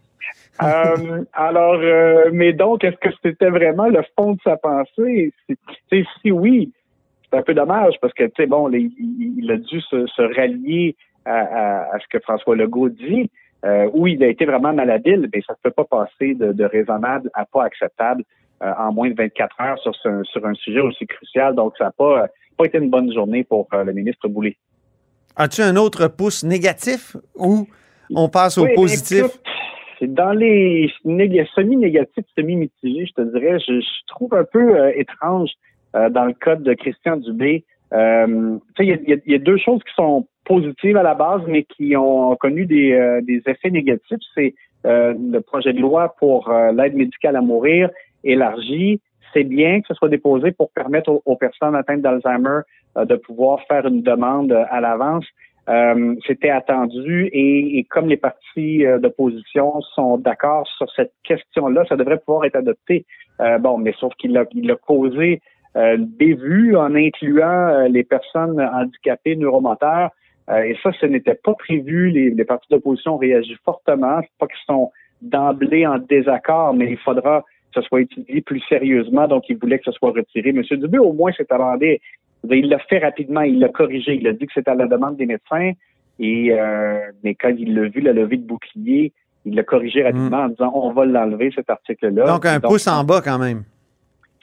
Euh, 0.63 1.23
alors, 1.33 1.75
euh, 1.81 2.29
mais 2.31 2.53
donc, 2.53 2.85
est-ce 2.85 2.95
que 2.95 3.09
c'était 3.21 3.49
vraiment 3.49 3.87
le 3.87 4.01
fond 4.17 4.33
de 4.33 4.39
sa 4.45 4.55
pensée? 4.55 5.33
Si, 5.91 6.05
si 6.21 6.31
oui, 6.31 6.71
c'est 7.29 7.37
un 7.37 7.41
peu 7.41 7.53
dommage 7.53 7.95
parce 8.01 8.13
que, 8.13 8.23
tu 8.23 8.31
sais, 8.37 8.45
bon, 8.45 8.67
les- 8.67 8.89
il, 8.97 9.33
il 9.39 9.51
a 9.51 9.57
dû 9.57 9.81
se, 9.81 10.05
se 10.07 10.21
rallier 10.35 10.95
à, 11.25 11.33
à- 11.39 11.95
à 11.95 11.99
ce 11.99 12.05
que 12.09 12.19
François 12.19 12.55
Legault 12.55 12.87
dit, 12.87 13.29
euh, 13.65 13.89
où 13.93 14.07
il 14.07 14.24
a 14.24 14.27
été 14.27 14.45
vraiment 14.45 14.74
malhabile, 14.74 15.27
mais 15.34 15.41
ça 15.45 15.53
ne 15.53 15.57
peut 15.69 15.72
pas 15.72 15.86
passer 15.86 16.34
de, 16.36 16.51
de 16.53 16.63
raisonnable 16.65 17.29
à 17.34 17.45
pas 17.45 17.63
acceptable 17.63 18.24
euh, 18.63 18.72
en 18.77 18.93
moins 18.93 19.10
de 19.10 19.15
24 19.15 19.62
heures 19.62 19.79
sur, 19.79 19.95
ce- 19.95 20.24
sur 20.24 20.45
un 20.45 20.53
sujet 20.53 20.79
aussi 20.81 21.05
crucial. 21.07 21.55
Donc, 21.55 21.74
ça 21.77 21.86
n'a 21.86 21.91
pas, 21.91 22.24
euh, 22.24 22.27
pas 22.57 22.65
été 22.65 22.77
une 22.77 22.89
bonne 22.89 23.12
journée 23.13 23.43
pour 23.43 23.67
le 23.74 23.91
ministre 23.91 24.27
Boulay. 24.27 24.55
As-tu 25.36 25.62
un 25.62 25.75
autre 25.75 26.07
pouce 26.07 26.43
négatif 26.43 27.17
ou 27.36 27.67
on 28.13 28.29
passe 28.29 28.57
au 28.57 28.63
Oui, 28.65 28.75
positif? 28.75 29.19
écoute, 29.25 29.41
dans 30.15 30.31
les 30.31 30.89
néga- 31.03 31.45
semi-négatifs, 31.55 32.25
semi-mitigés, 32.38 33.05
je 33.07 33.13
te 33.13 33.22
dirais. 33.38 33.60
Je, 33.60 33.79
je 33.81 34.05
trouve 34.07 34.34
un 34.34 34.43
peu 34.45 34.77
euh, 34.79 34.91
étrange 34.95 35.50
euh, 35.95 36.10
dans 36.10 36.25
le 36.25 36.34
cas 36.34 36.55
de 36.55 36.74
Christian 36.74 37.17
Dubé. 37.17 37.65
Euh, 37.93 38.57
il 38.79 38.85
y 38.85 39.21
y, 39.31 39.35
a- 39.35 39.39
deux 39.39 39.57
choses 39.57 39.81
qui 39.83 39.93
sont 39.95 40.27
positives 40.45 40.97
à 40.97 41.03
la 41.03 41.13
base, 41.13 41.41
mais 41.47 41.63
qui 41.63 41.95
ont 41.95 42.35
connu 42.35 42.65
des, 42.65 42.93
euh, 42.93 43.21
des 43.21 43.41
effets 43.47 43.71
négatifs. 43.71 44.19
C'est 44.33 44.53
euh, 44.85 45.13
le 45.17 45.41
projet 45.41 45.73
de 45.73 45.79
loi 45.81 46.15
pour 46.19 46.49
euh, 46.49 46.71
l'aide 46.71 46.95
médicale 46.95 47.35
à 47.35 47.41
mourir 47.41 47.89
élargi. 48.23 48.99
C'est 49.33 49.43
bien 49.43 49.81
que 49.81 49.87
ce 49.87 49.93
soit 49.95 50.09
déposé 50.09 50.51
pour 50.51 50.71
permettre 50.71 51.21
aux, 51.25 51.35
personnes 51.35 51.75
atteintes 51.75 52.01
d'Alzheimer 52.01 52.59
euh, 52.97 53.05
de 53.05 53.15
pouvoir 53.15 53.61
faire 53.67 53.85
une 53.87 54.01
demande 54.01 54.51
à 54.51 54.79
l'avance. 54.81 55.25
Euh, 55.67 56.15
C'était 56.27 56.51
attendu 56.51 57.25
et, 57.33 57.79
et 57.79 57.83
comme 57.85 58.07
les 58.07 58.17
partis 58.17 58.83
d'opposition 58.99 59.81
sont 59.95 60.17
d'accord 60.19 60.67
sur 60.77 60.87
cette 60.95 61.13
question-là, 61.23 61.85
ça 61.89 61.95
devrait 61.95 62.19
pouvoir 62.19 62.45
être 62.45 62.55
adopté. 62.55 63.05
Bon, 63.59 63.77
mais 63.77 63.93
sauf 63.99 64.13
qu'il 64.15 64.37
a, 64.37 64.45
il 64.53 64.71
a 64.71 64.75
causé 64.77 65.41
euh, 65.75 65.98
des 66.00 66.34
vues 66.34 66.75
en 66.77 66.96
incluant 66.96 67.67
euh, 67.67 67.88
les 67.88 68.03
personnes 68.03 68.62
handicapées 68.62 69.36
neuromoteurs. 69.36 70.10
Euh, 70.50 70.62
et 70.63 70.77
ça, 70.82 70.91
ce 71.00 71.05
n'était 71.05 71.36
pas 71.36 71.53
prévu. 71.53 72.12
Les, 72.12 72.29
les 72.29 72.46
partis 72.46 72.67
d'opposition 72.70 73.15
ont 73.15 73.17
réagi 73.17 73.55
fortement. 73.65 74.20
C'est 74.22 74.38
pas 74.39 74.48
qu'ils 74.48 74.65
sont 74.67 74.91
d'emblée 75.22 75.86
en 75.86 75.98
désaccord, 75.98 76.74
mais 76.74 76.91
il 76.91 76.98
faudra 76.98 77.41
que 77.41 77.82
ce 77.82 77.88
soit 77.88 78.01
étudié 78.01 78.41
plus 78.41 78.62
sérieusement. 78.70 79.27
Donc, 79.27 79.50
il 79.50 79.58
voulait 79.58 79.79
que 79.79 79.86
ce 79.86 79.91
soit 79.91 80.12
retiré. 80.12 80.53
Monsieur 80.53 80.77
Dubé, 80.77 80.98
au 80.98 81.13
moins, 81.13 81.32
s'est 81.34 81.51
amendé. 81.51 82.00
Il 82.50 82.70
l'a 82.70 82.79
fait 82.79 83.00
rapidement, 83.00 83.41
il 83.41 83.60
l'a 83.60 83.70
corrigé. 83.70 84.15
Il 84.15 84.27
a 84.27 84.34
dit 84.34 84.46
que 84.46 84.53
c'était 84.53 84.72
à 84.72 84.75
la 84.75 84.88
demande 84.88 85.17
des 85.17 85.25
médecins. 85.25 85.72
Et 86.20 86.53
euh, 86.53 87.00
mais 87.24 87.36
quand 87.36 87.53
il 87.58 87.75
l'a 87.75 87.89
vu, 87.89 88.00
la 88.00 88.13
levée 88.13 88.38
de 88.38 88.48
bouclier, 88.48 89.12
il 89.44 89.55
l'a 89.55 89.63
corrigé 89.63 90.03
rapidement 90.03 90.44
en 90.44 90.50
disant 90.50 90.72
on 90.74 90.94
va 90.94 91.05
l'enlever, 91.05 91.51
cet 91.53 91.70
article-là. 91.70 92.27
Donc, 92.27 92.46
un 92.46 92.60
pouce 92.62 92.88
en 92.88 93.03
bas 93.03 93.22
quand 93.22 93.39
même. 93.39 93.63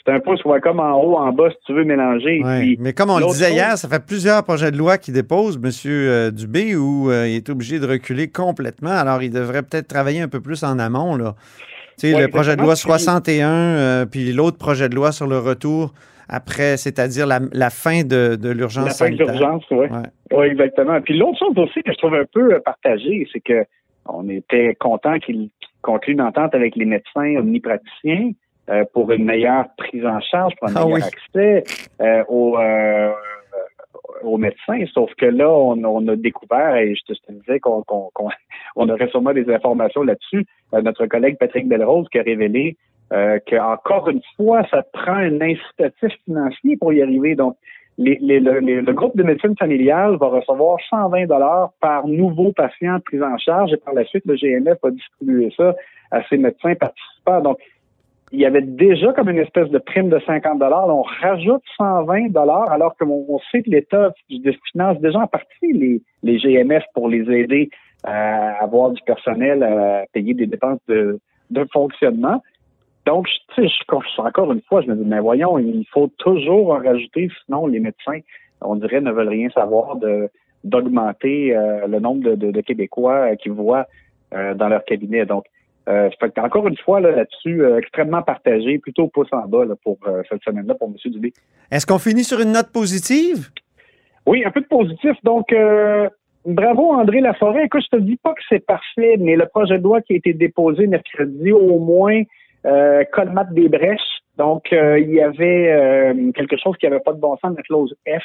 C'est 0.04 0.12
un 0.12 0.20
pouce, 0.20 0.44
ouais, 0.44 0.60
comme 0.60 0.80
en 0.80 1.00
haut, 1.00 1.16
en 1.16 1.32
bas, 1.32 1.50
si 1.50 1.56
tu 1.64 1.72
veux 1.74 1.84
mélanger. 1.84 2.42
Ouais. 2.42 2.60
puis, 2.60 2.76
Mais 2.80 2.92
comme 2.92 3.10
on 3.10 3.18
le 3.18 3.26
disait 3.26 3.46
chose- 3.48 3.54
hier, 3.54 3.78
ça 3.78 3.88
fait 3.88 4.04
plusieurs 4.04 4.42
projets 4.42 4.70
de 4.72 4.76
loi 4.76 4.98
qu'il 4.98 5.14
dépose, 5.14 5.60
M. 5.62 5.70
euh, 5.86 6.30
Dubé, 6.32 6.74
où 6.74 7.10
euh, 7.10 7.28
il 7.28 7.36
est 7.36 7.48
obligé 7.50 7.78
de 7.78 7.86
reculer 7.86 8.28
complètement. 8.28 8.90
Alors, 8.90 9.22
il 9.22 9.30
devrait 9.30 9.62
peut-être 9.62 9.86
travailler 9.86 10.20
un 10.20 10.28
peu 10.28 10.40
plus 10.40 10.64
en 10.64 10.78
amont. 10.80 11.14
Là. 11.16 11.34
Tu 11.98 12.08
sais, 12.08 12.14
Ouais, 12.14 12.22
le 12.22 12.28
projet 12.28 12.56
de 12.56 12.62
loi 12.62 12.72
exactement. 12.72 12.98
61, 12.98 13.48
euh, 13.50 14.06
puis 14.06 14.32
l'autre 14.32 14.58
projet 14.58 14.88
de 14.88 14.94
loi 14.96 15.12
sur 15.12 15.26
le 15.28 15.38
retour 15.38 15.92
après, 16.28 16.76
c'est-à-dire 16.78 17.26
la, 17.26 17.40
la 17.52 17.70
fin 17.70 18.02
de, 18.02 18.34
de 18.36 18.48
l'urgence 18.50 18.86
La 18.86 18.94
fin 18.94 19.10
de 19.10 19.16
sanitaire. 19.18 19.26
l'urgence, 19.34 19.64
oui. 19.70 19.86
Ouais. 19.86 20.36
Oui, 20.38 20.46
exactement. 20.46 21.00
Puis 21.02 21.16
l'autre 21.16 21.38
chose 21.38 21.56
aussi 21.58 21.82
que 21.82 21.92
je 21.92 21.98
trouve 21.98 22.14
un 22.14 22.24
peu 22.32 22.58
partagée, 22.64 23.28
c'est 23.32 23.40
que 23.40 23.64
on 24.06 24.28
était 24.28 24.74
content 24.80 25.18
qu'il 25.20 25.36
qu'il 25.36 25.50
conclue 25.82 26.12
une 26.14 26.22
entente 26.22 26.54
avec 26.54 26.74
les 26.76 26.86
médecins 26.86 27.34
omnipraticiens 27.38 28.30
euh, 28.70 28.84
pour 28.92 29.10
une 29.12 29.24
meilleure 29.24 29.66
prise 29.76 30.04
en 30.06 30.20
charge, 30.20 30.54
pour 30.60 30.68
un 30.68 30.72
Ah 30.76 30.84
meilleur 30.84 30.98
oui. 30.98 31.02
accès 31.02 31.64
euh, 32.00 32.24
aux, 32.28 32.56
euh, 32.58 33.10
aux 34.22 34.38
médecins. 34.38 34.84
Sauf 34.94 35.12
que 35.16 35.26
là, 35.26 35.50
on, 35.50 35.82
on 35.84 36.06
a 36.08 36.16
découvert, 36.16 36.76
et 36.76 36.94
je 36.94 37.02
te, 37.04 37.14
je 37.14 37.26
te 37.26 37.32
disais 37.40 37.60
qu'on- 37.60 37.82
on 38.76 38.88
aurait 38.88 39.08
sûrement 39.08 39.32
des 39.32 39.48
informations 39.52 40.02
là-dessus, 40.02 40.46
euh, 40.74 40.82
notre 40.82 41.06
collègue 41.06 41.36
Patrick 41.38 41.68
Belrose 41.68 42.08
qui 42.10 42.18
a 42.18 42.22
révélé 42.22 42.76
euh, 43.12 43.38
qu'encore 43.46 44.08
une 44.08 44.22
fois, 44.36 44.62
ça 44.70 44.82
prend 44.92 45.12
un 45.12 45.38
incitatif 45.42 46.12
financier 46.24 46.76
pour 46.78 46.94
y 46.94 47.02
arriver. 47.02 47.34
Donc, 47.34 47.56
les- 47.98 48.16
les- 48.22 48.40
le, 48.40 48.60
les- 48.60 48.80
le 48.80 48.92
groupe 48.94 49.14
de 49.18 49.22
médecine 49.22 49.54
familiale 49.58 50.16
va 50.16 50.28
recevoir 50.28 50.78
120 50.88 51.26
dollars 51.26 51.72
par 51.80 52.06
nouveau 52.08 52.52
patient 52.52 53.00
pris 53.04 53.22
en 53.22 53.36
charge 53.36 53.72
et 53.74 53.76
par 53.76 53.92
la 53.92 54.04
suite, 54.06 54.24
le 54.24 54.34
GMF 54.36 54.78
va 54.82 54.90
distribuer 54.92 55.52
ça 55.56 55.74
à 56.10 56.22
ses 56.28 56.38
médecins 56.38 56.74
participants. 56.74 57.40
Donc, 57.42 57.58
il 58.32 58.40
y 58.40 58.46
avait 58.46 58.62
déjà 58.62 59.12
comme 59.12 59.28
une 59.28 59.38
espèce 59.38 59.68
de 59.68 59.78
prime 59.78 60.08
de 60.08 60.18
50 60.26 60.58
dollars. 60.58 60.88
On 60.88 61.02
rajoute 61.02 61.62
120 61.76 62.32
dollars 62.32 62.70
alors 62.70 62.96
qu'on 62.96 63.26
on 63.28 63.38
sait 63.50 63.62
que 63.62 63.70
l'État 63.70 64.12
finance 64.28 64.98
déjà 65.00 65.18
en 65.18 65.26
partie 65.26 65.72
les, 65.72 66.02
les 66.22 66.38
GMF 66.38 66.82
pour 66.94 67.08
les 67.08 67.30
aider 67.30 67.70
à 68.04 68.62
avoir 68.62 68.90
du 68.90 69.02
personnel, 69.02 69.62
à 69.62 70.04
payer 70.12 70.34
des 70.34 70.46
dépenses 70.46 70.80
de, 70.88 71.20
fonctionnement. 71.72 72.42
Donc, 73.06 73.28
je- 73.56 73.62
je, 73.62 74.20
encore 74.20 74.52
une 74.52 74.62
fois, 74.62 74.80
je 74.80 74.88
me 74.88 74.96
dis, 74.96 75.04
mais 75.04 75.20
voyons, 75.20 75.58
il 75.58 75.84
faut 75.92 76.08
toujours 76.18 76.72
en 76.72 76.78
rajouter, 76.78 77.28
sinon 77.44 77.66
les 77.66 77.80
médecins, 77.80 78.20
on 78.62 78.76
dirait, 78.76 79.00
ne 79.00 79.12
veulent 79.12 79.28
rien 79.28 79.50
savoir 79.50 79.96
d'augmenter 80.64 81.54
euh, 81.54 81.86
le 81.86 82.00
nombre 82.00 82.34
de, 82.34 82.60
Québécois 82.62 83.32
euh, 83.32 83.36
qui 83.36 83.50
voient 83.50 83.86
euh, 84.34 84.54
dans 84.54 84.68
leur 84.68 84.84
cabinet. 84.84 85.26
Donc, 85.26 85.44
euh, 85.88 86.10
fait 86.20 86.30
que 86.30 86.40
encore 86.40 86.68
une 86.68 86.76
fois, 86.76 87.00
là, 87.00 87.10
là-dessus, 87.10 87.62
euh, 87.62 87.78
extrêmement 87.78 88.22
partagé, 88.22 88.78
plutôt 88.78 89.08
pouce 89.08 89.28
en 89.32 89.46
bas 89.48 89.64
là, 89.64 89.74
pour 89.82 89.98
euh, 90.06 90.22
cette 90.28 90.42
semaine-là 90.44 90.74
pour 90.74 90.88
M. 90.88 91.12
Dubé. 91.12 91.32
Est-ce 91.70 91.86
qu'on 91.86 91.98
finit 91.98 92.24
sur 92.24 92.40
une 92.40 92.52
note 92.52 92.70
positive? 92.72 93.50
Oui, 94.26 94.44
un 94.44 94.50
peu 94.50 94.60
de 94.60 94.66
positif. 94.66 95.16
Donc, 95.24 95.52
euh, 95.52 96.08
bravo 96.46 96.92
André 96.92 97.20
Laforêt. 97.20 97.64
Écoute, 97.64 97.82
je 97.90 97.96
te 97.96 98.02
dis 98.02 98.16
pas 98.16 98.34
que 98.34 98.42
c'est 98.48 98.64
parfait, 98.64 99.16
mais 99.18 99.34
le 99.34 99.46
projet 99.46 99.78
de 99.78 99.82
loi 99.82 100.00
qui 100.02 100.12
a 100.12 100.16
été 100.16 100.32
déposé 100.32 100.86
mercredi, 100.86 101.50
au 101.50 101.80
moins, 101.80 102.22
euh, 102.64 103.02
colmate 103.12 103.52
des 103.52 103.68
brèches. 103.68 104.20
Donc, 104.38 104.72
euh, 104.72 105.00
il 105.00 105.10
y 105.10 105.20
avait 105.20 105.72
euh, 105.72 106.32
quelque 106.32 106.56
chose 106.56 106.76
qui 106.78 106.86
n'avait 106.86 107.00
pas 107.00 107.12
de 107.12 107.20
bon 107.20 107.36
sens, 107.38 107.56
la 107.56 107.62
clause 107.62 107.94
F, 108.06 108.22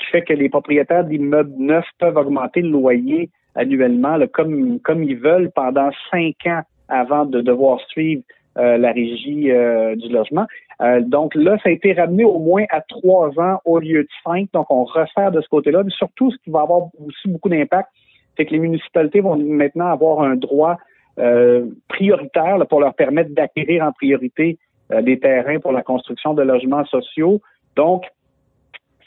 qui 0.00 0.06
fait 0.10 0.22
que 0.22 0.32
les 0.32 0.48
propriétaires 0.48 1.04
d'immeubles 1.04 1.54
neufs 1.56 1.86
peuvent 1.98 2.16
augmenter 2.16 2.62
le 2.62 2.70
loyer 2.70 3.30
annuellement, 3.54 4.16
là, 4.16 4.26
comme, 4.26 4.80
comme 4.80 5.04
ils 5.04 5.16
veulent, 5.16 5.50
pendant 5.54 5.90
cinq 6.10 6.34
ans 6.46 6.62
avant 6.88 7.24
de 7.24 7.40
devoir 7.40 7.80
suivre 7.88 8.22
euh, 8.58 8.78
la 8.78 8.92
régie 8.92 9.50
euh, 9.50 9.96
du 9.96 10.08
logement. 10.08 10.46
Euh, 10.80 11.00
donc 11.00 11.34
là, 11.34 11.56
ça 11.62 11.68
a 11.68 11.72
été 11.72 11.92
ramené 11.92 12.24
au 12.24 12.38
moins 12.38 12.64
à 12.70 12.80
trois 12.80 13.30
ans 13.38 13.60
au 13.64 13.78
lieu 13.78 14.02
de 14.02 14.08
cinq. 14.24 14.48
Donc, 14.52 14.70
on 14.70 14.84
resserre 14.84 15.32
de 15.32 15.40
ce 15.40 15.48
côté-là. 15.48 15.82
Mais 15.82 15.90
surtout, 15.90 16.30
ce 16.30 16.36
qui 16.44 16.50
va 16.50 16.60
avoir 16.60 16.88
aussi 17.06 17.28
beaucoup 17.28 17.48
d'impact, 17.48 17.88
c'est 18.36 18.44
que 18.44 18.52
les 18.52 18.58
municipalités 18.58 19.20
vont 19.20 19.36
maintenant 19.36 19.86
avoir 19.86 20.20
un 20.20 20.36
droit 20.36 20.76
euh, 21.18 21.66
prioritaire 21.88 22.58
là, 22.58 22.66
pour 22.66 22.80
leur 22.80 22.94
permettre 22.94 23.34
d'acquérir 23.34 23.84
en 23.84 23.92
priorité 23.92 24.58
euh, 24.92 25.00
des 25.00 25.18
terrains 25.18 25.58
pour 25.58 25.72
la 25.72 25.82
construction 25.82 26.34
de 26.34 26.42
logements 26.42 26.84
sociaux. 26.84 27.40
Donc, 27.74 28.04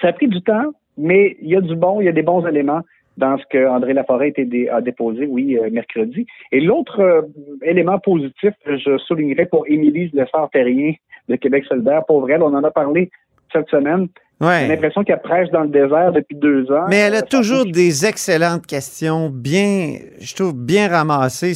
ça 0.02 0.08
a 0.08 0.14
pris 0.14 0.28
du 0.28 0.42
temps, 0.42 0.72
mais 0.98 1.38
il 1.42 1.50
y 1.50 1.56
a 1.56 1.62
du 1.62 1.76
bon, 1.76 2.02
il 2.02 2.06
y 2.06 2.10
a 2.10 2.12
des 2.12 2.24
bons 2.24 2.46
éléments 2.48 2.82
dans 3.20 3.38
ce 3.38 3.44
que 3.52 3.68
André 3.68 3.94
Laforêt 3.94 4.34
a, 4.72 4.82
déposé, 4.82 5.26
oui, 5.28 5.58
euh, 5.58 5.70
mercredi. 5.70 6.26
Et 6.52 6.62
l'autre 6.62 7.00
euh, 7.02 7.22
élément 7.64 8.00
positif, 8.00 8.54
je 8.66 8.98
soulignerais 8.98 9.46
pour 9.46 9.66
Émilie 9.68 10.10
Lessard-Terrien 10.14 10.94
de 11.28 11.36
Québec 11.36 11.66
solidaire, 11.68 12.04
pour 12.08 12.30
elle, 12.32 12.42
on 12.42 12.54
en 12.56 12.64
a 12.64 12.72
parlé 12.72 13.12
cette 13.54 13.68
semaine. 13.70 14.08
Ouais. 14.42 14.62
J'ai 14.62 14.68
l'impression 14.70 15.04
qu'elle 15.04 15.20
prêche 15.22 15.50
dans 15.50 15.64
le 15.64 15.68
désert 15.68 16.14
depuis 16.14 16.38
deux 16.38 16.72
ans. 16.72 16.86
Mais 16.90 16.96
elle 16.96 17.16
a 17.16 17.20
Ça 17.20 17.26
toujours 17.26 17.64
fait- 17.64 17.72
des 17.72 18.06
excellentes 18.06 18.66
questions, 18.66 19.30
bien, 19.30 19.96
je 20.22 20.34
trouve, 20.34 20.54
bien 20.56 20.88
ramassées. 20.88 21.54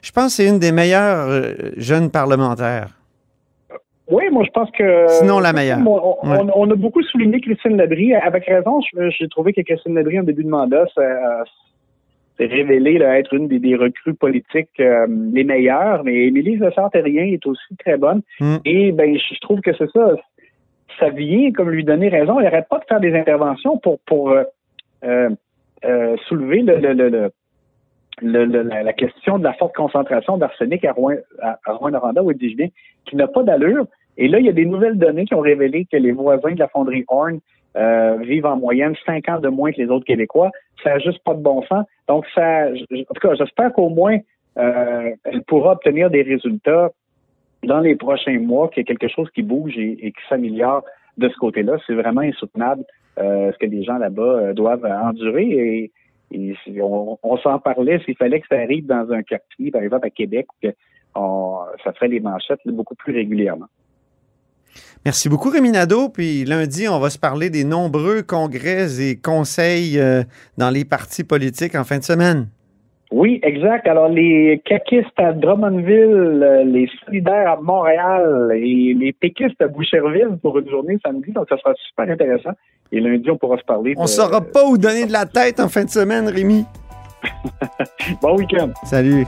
Je 0.00 0.12
pense 0.12 0.26
que 0.36 0.42
c'est 0.42 0.48
une 0.48 0.60
des 0.60 0.70
meilleures 0.70 1.28
euh, 1.28 1.52
jeunes 1.76 2.08
parlementaires. 2.10 2.99
Oui, 4.10 4.24
moi 4.30 4.44
je 4.44 4.50
pense 4.50 4.70
que. 4.72 5.06
Sinon, 5.08 5.38
la 5.40 5.52
meilleure. 5.52 5.78
On, 5.86 6.16
on- 6.22 6.30
Ouais. 6.30 6.52
on 6.54 6.70
a 6.70 6.74
beaucoup 6.74 7.02
souligné 7.02 7.40
Christine 7.40 7.76
Labrie. 7.76 8.14
Avec 8.14 8.44
raison, 8.46 8.80
j'ai 9.18 9.28
trouvé 9.28 9.52
que 9.52 9.60
Christine 9.62 9.94
Labrie, 9.94 10.18
en 10.20 10.24
début 10.24 10.44
de 10.44 10.48
mandat, 10.48 10.86
euh, 10.98 11.42
s'est 12.36 12.46
révélée 12.46 12.98
là, 12.98 13.18
être 13.18 13.32
une 13.34 13.48
des, 13.48 13.58
des 13.58 13.76
recrues 13.76 14.14
politiques 14.14 14.68
euh, 14.80 15.06
les 15.32 15.44
meilleures. 15.44 16.02
Mais 16.04 16.26
Émilie 16.26 16.56
Lessard-Terrien 16.56 17.24
est 17.24 17.46
aussi 17.46 17.76
très 17.78 17.96
bonne. 17.96 18.22
Mm. 18.40 18.56
Et 18.64 18.92
ben, 18.92 19.16
je, 19.16 19.38
trouve 19.40 19.60
que 19.60 19.72
c'est 19.76 19.90
ça. 19.92 20.14
Ça 20.98 21.08
vient 21.10 21.52
comme 21.52 21.70
lui 21.70 21.84
donner 21.84 22.08
raison. 22.08 22.38
Elle 22.38 22.44
n'arrête 22.44 22.68
pas 22.68 22.78
de 22.78 22.84
faire 22.88 23.00
des 23.00 23.14
interventions 23.14 23.78
pour, 23.78 24.00
pour 24.00 24.34
euh, 25.04 25.30
soulever 26.28 26.62
le, 26.62 26.76
le, 26.78 26.92
le, 26.92 27.08
le- 27.08 27.30
le- 28.22 28.44
le- 28.44 28.62
la, 28.62 28.82
la 28.82 28.92
question 28.92 29.38
de 29.38 29.44
la 29.44 29.54
forte 29.54 29.74
concentration 29.74 30.36
d'arsenic 30.36 30.84
à 30.84 30.92
Rouen, 30.92 31.14
à, 31.40 31.58
à 31.64 31.72
Rouen-Noranda, 31.72 32.22
où 32.22 32.32
dis-je 32.34 32.56
bien, 32.56 32.68
qui 33.06 33.16
n'a 33.16 33.26
pas 33.26 33.42
d'allure. 33.42 33.86
Et 34.20 34.28
là, 34.28 34.38
il 34.38 34.44
y 34.44 34.50
a 34.50 34.52
des 34.52 34.66
nouvelles 34.66 34.98
données 34.98 35.24
qui 35.24 35.34
ont 35.34 35.40
révélé 35.40 35.86
que 35.90 35.96
les 35.96 36.12
voisins 36.12 36.52
de 36.52 36.58
la 36.58 36.68
fonderie 36.68 37.06
Horn 37.08 37.40
euh, 37.76 38.18
vivent 38.18 38.44
en 38.44 38.58
moyenne 38.58 38.94
5 39.06 39.26
ans 39.30 39.40
de 39.40 39.48
moins 39.48 39.72
que 39.72 39.80
les 39.80 39.88
autres 39.88 40.04
Québécois. 40.04 40.50
Ça 40.84 40.90
n'a 40.90 40.98
juste 40.98 41.24
pas 41.24 41.32
de 41.32 41.40
bon 41.40 41.62
sens. 41.62 41.86
Donc, 42.06 42.26
ça, 42.34 42.66
en 42.68 43.14
tout 43.14 43.20
cas, 43.20 43.34
j'espère 43.34 43.72
qu'au 43.72 43.88
moins, 43.88 44.18
euh, 44.58 45.10
elle 45.24 45.42
pourra 45.44 45.72
obtenir 45.72 46.10
des 46.10 46.20
résultats 46.20 46.90
dans 47.62 47.80
les 47.80 47.96
prochains 47.96 48.38
mois, 48.38 48.68
qu'il 48.68 48.82
y 48.82 48.84
a 48.84 48.94
quelque 48.94 49.08
chose 49.08 49.30
qui 49.30 49.42
bouge 49.42 49.72
et, 49.78 49.96
qui 49.96 50.28
s'améliore 50.28 50.84
de 51.16 51.28
ce 51.30 51.36
côté-là. 51.36 51.78
C'est 51.86 51.94
vraiment 51.94 52.20
insoutenable 52.20 52.84
euh, 53.18 53.50
ce 53.52 53.58
que 53.58 53.66
les 53.66 53.84
gens 53.84 53.96
là-bas 53.96 54.22
euh, 54.22 54.52
doivent 54.52 54.84
endurer. 54.84 55.90
Et, 56.32 56.54
on, 56.82 57.36
s'en 57.42 57.58
parlait 57.58 58.00
s'il 58.00 58.16
fallait 58.16 58.40
que 58.40 58.46
ça 58.48 58.60
arrive 58.60 58.86
dans 58.86 59.10
un 59.12 59.22
quartier, 59.22 59.70
par 59.70 59.82
exemple 59.82 60.06
à 60.06 60.10
Québec, 60.10 60.46
que 60.62 60.68
ça 61.14 61.92
ferait 61.94 62.08
les 62.08 62.20
manchettes 62.20 62.60
beaucoup 62.66 62.94
plus 62.94 63.12
régulièrement. 63.12 63.66
Merci 65.04 65.28
beaucoup, 65.28 65.50
Rémi 65.50 65.70
Nadeau. 65.70 66.08
Puis 66.10 66.44
lundi, 66.44 66.86
on 66.88 66.98
va 67.00 67.10
se 67.10 67.18
parler 67.18 67.48
des 67.50 67.64
nombreux 67.64 68.22
congrès 68.22 69.00
et 69.00 69.16
conseils 69.16 69.98
euh, 69.98 70.22
dans 70.58 70.70
les 70.70 70.84
partis 70.84 71.24
politiques 71.24 71.74
en 71.74 71.84
fin 71.84 71.98
de 71.98 72.04
semaine. 72.04 72.48
Oui, 73.12 73.40
exact. 73.42 73.88
Alors, 73.88 74.08
les 74.08 74.62
caquistes 74.64 75.18
à 75.18 75.32
Drummondville, 75.32 76.42
euh, 76.44 76.62
les 76.64 76.88
solidaires 77.04 77.50
à 77.50 77.60
Montréal 77.60 78.52
et 78.54 78.94
les 78.96 79.12
péquistes 79.12 79.60
à 79.60 79.66
Boucherville 79.66 80.38
pour 80.40 80.56
une 80.60 80.68
journée 80.70 80.96
samedi. 81.04 81.32
Donc, 81.32 81.46
ça 81.48 81.56
sera 81.58 81.74
super 81.88 82.08
intéressant. 82.12 82.50
Et 82.92 83.00
lundi, 83.00 83.28
on 83.30 83.36
pourra 83.36 83.56
se 83.58 83.64
parler. 83.64 83.94
On 83.96 84.04
de- 84.04 84.08
saura 84.08 84.40
pas 84.40 84.64
où 84.64 84.78
donner 84.78 85.06
de 85.06 85.12
la 85.12 85.26
tête 85.26 85.58
en 85.58 85.68
fin 85.68 85.84
de 85.84 85.90
semaine, 85.90 86.28
Rémi. 86.28 86.64
Bon 88.22 88.36
week-end. 88.36 88.70
Salut. 88.84 89.24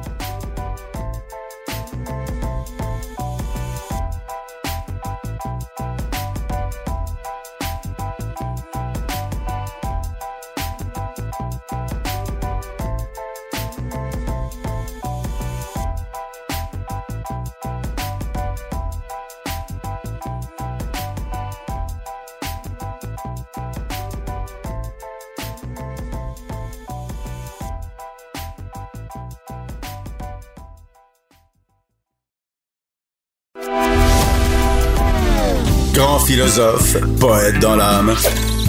Philosophe, 36.52 36.97
poète 37.18 37.59
dans 37.61 37.76
l'âme, 37.76 38.14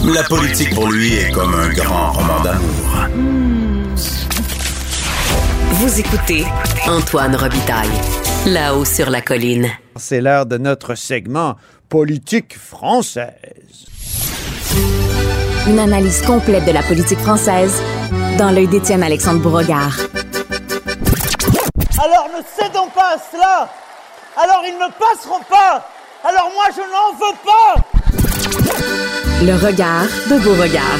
la 0.04 0.22
politique 0.22 0.74
pour 0.74 0.90
lui 0.90 1.14
est 1.16 1.30
comme 1.32 1.54
un 1.54 1.68
grand 1.68 2.12
roman 2.12 2.40
d'amour. 2.42 3.08
Vous 5.72 6.00
écoutez 6.00 6.44
Antoine 6.86 7.36
Robitaille, 7.36 7.90
là-haut 8.46 8.86
sur 8.86 9.10
la 9.10 9.20
colline. 9.20 9.68
C'est 9.96 10.22
l'heure 10.22 10.46
de 10.46 10.56
notre 10.56 10.94
segment 10.94 11.56
politique 11.90 12.58
française. 12.58 13.34
Une 15.66 15.78
analyse 15.78 16.22
complète 16.22 16.64
de 16.64 16.72
la 16.72 16.82
politique 16.82 17.20
française 17.20 17.82
dans 18.38 18.50
l'œil 18.50 18.68
d'Étienne 18.68 19.02
Alexandre 19.02 19.40
Bourregard. 19.40 19.96
Alors 22.02 22.28
ne 22.28 22.42
cédons 22.62 22.88
pas 22.94 23.16
à 23.16 23.18
cela 23.30 23.68
Alors 24.42 24.62
ils 24.66 24.74
ne 24.74 24.90
passeront 24.98 25.42
pas 25.50 25.86
Alors 26.26 26.50
moi 26.54 26.64
je 26.74 26.80
n'en 26.80 27.12
veux 27.18 27.36
pas 27.44 27.74
Le 29.42 29.52
regard 29.62 30.04
de 30.30 30.42
Beauregard. 30.42 30.98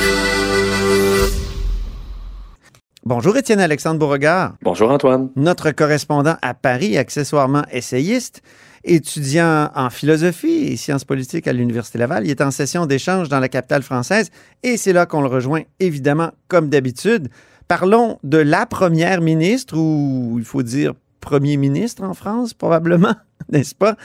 Bonjour, 3.06 3.34
Étienne 3.34 3.60
Alexandre 3.60 3.98
Beauregard. 3.98 4.56
Bonjour 4.60 4.90
Antoine. 4.90 5.30
Notre 5.34 5.70
correspondant 5.70 6.36
à 6.42 6.52
Paris, 6.52 6.98
accessoirement 6.98 7.64
essayiste, 7.72 8.42
étudiant 8.84 9.70
en 9.74 9.88
philosophie 9.88 10.68
et 10.72 10.76
sciences 10.76 11.06
politiques 11.06 11.48
à 11.48 11.54
l'Université 11.54 11.96
Laval. 11.96 12.26
Il 12.26 12.30
est 12.30 12.42
en 12.42 12.50
session 12.50 12.84
d'échange 12.84 13.30
dans 13.30 13.40
la 13.40 13.48
capitale 13.48 13.82
française 13.82 14.30
et 14.62 14.76
c'est 14.76 14.92
là 14.92 15.06
qu'on 15.06 15.22
le 15.22 15.28
rejoint, 15.28 15.62
évidemment, 15.80 16.32
comme 16.48 16.68
d'habitude. 16.68 17.30
Parlons 17.66 18.18
de 18.24 18.36
la 18.36 18.66
première 18.66 19.22
ministre, 19.22 19.78
ou 19.78 20.36
il 20.38 20.44
faut 20.44 20.62
dire 20.62 20.92
premier 21.24 21.56
ministre 21.56 22.02
en 22.04 22.14
France, 22.14 22.54
probablement, 22.54 23.14
n'est-ce 23.50 23.74
pas? 23.74 23.96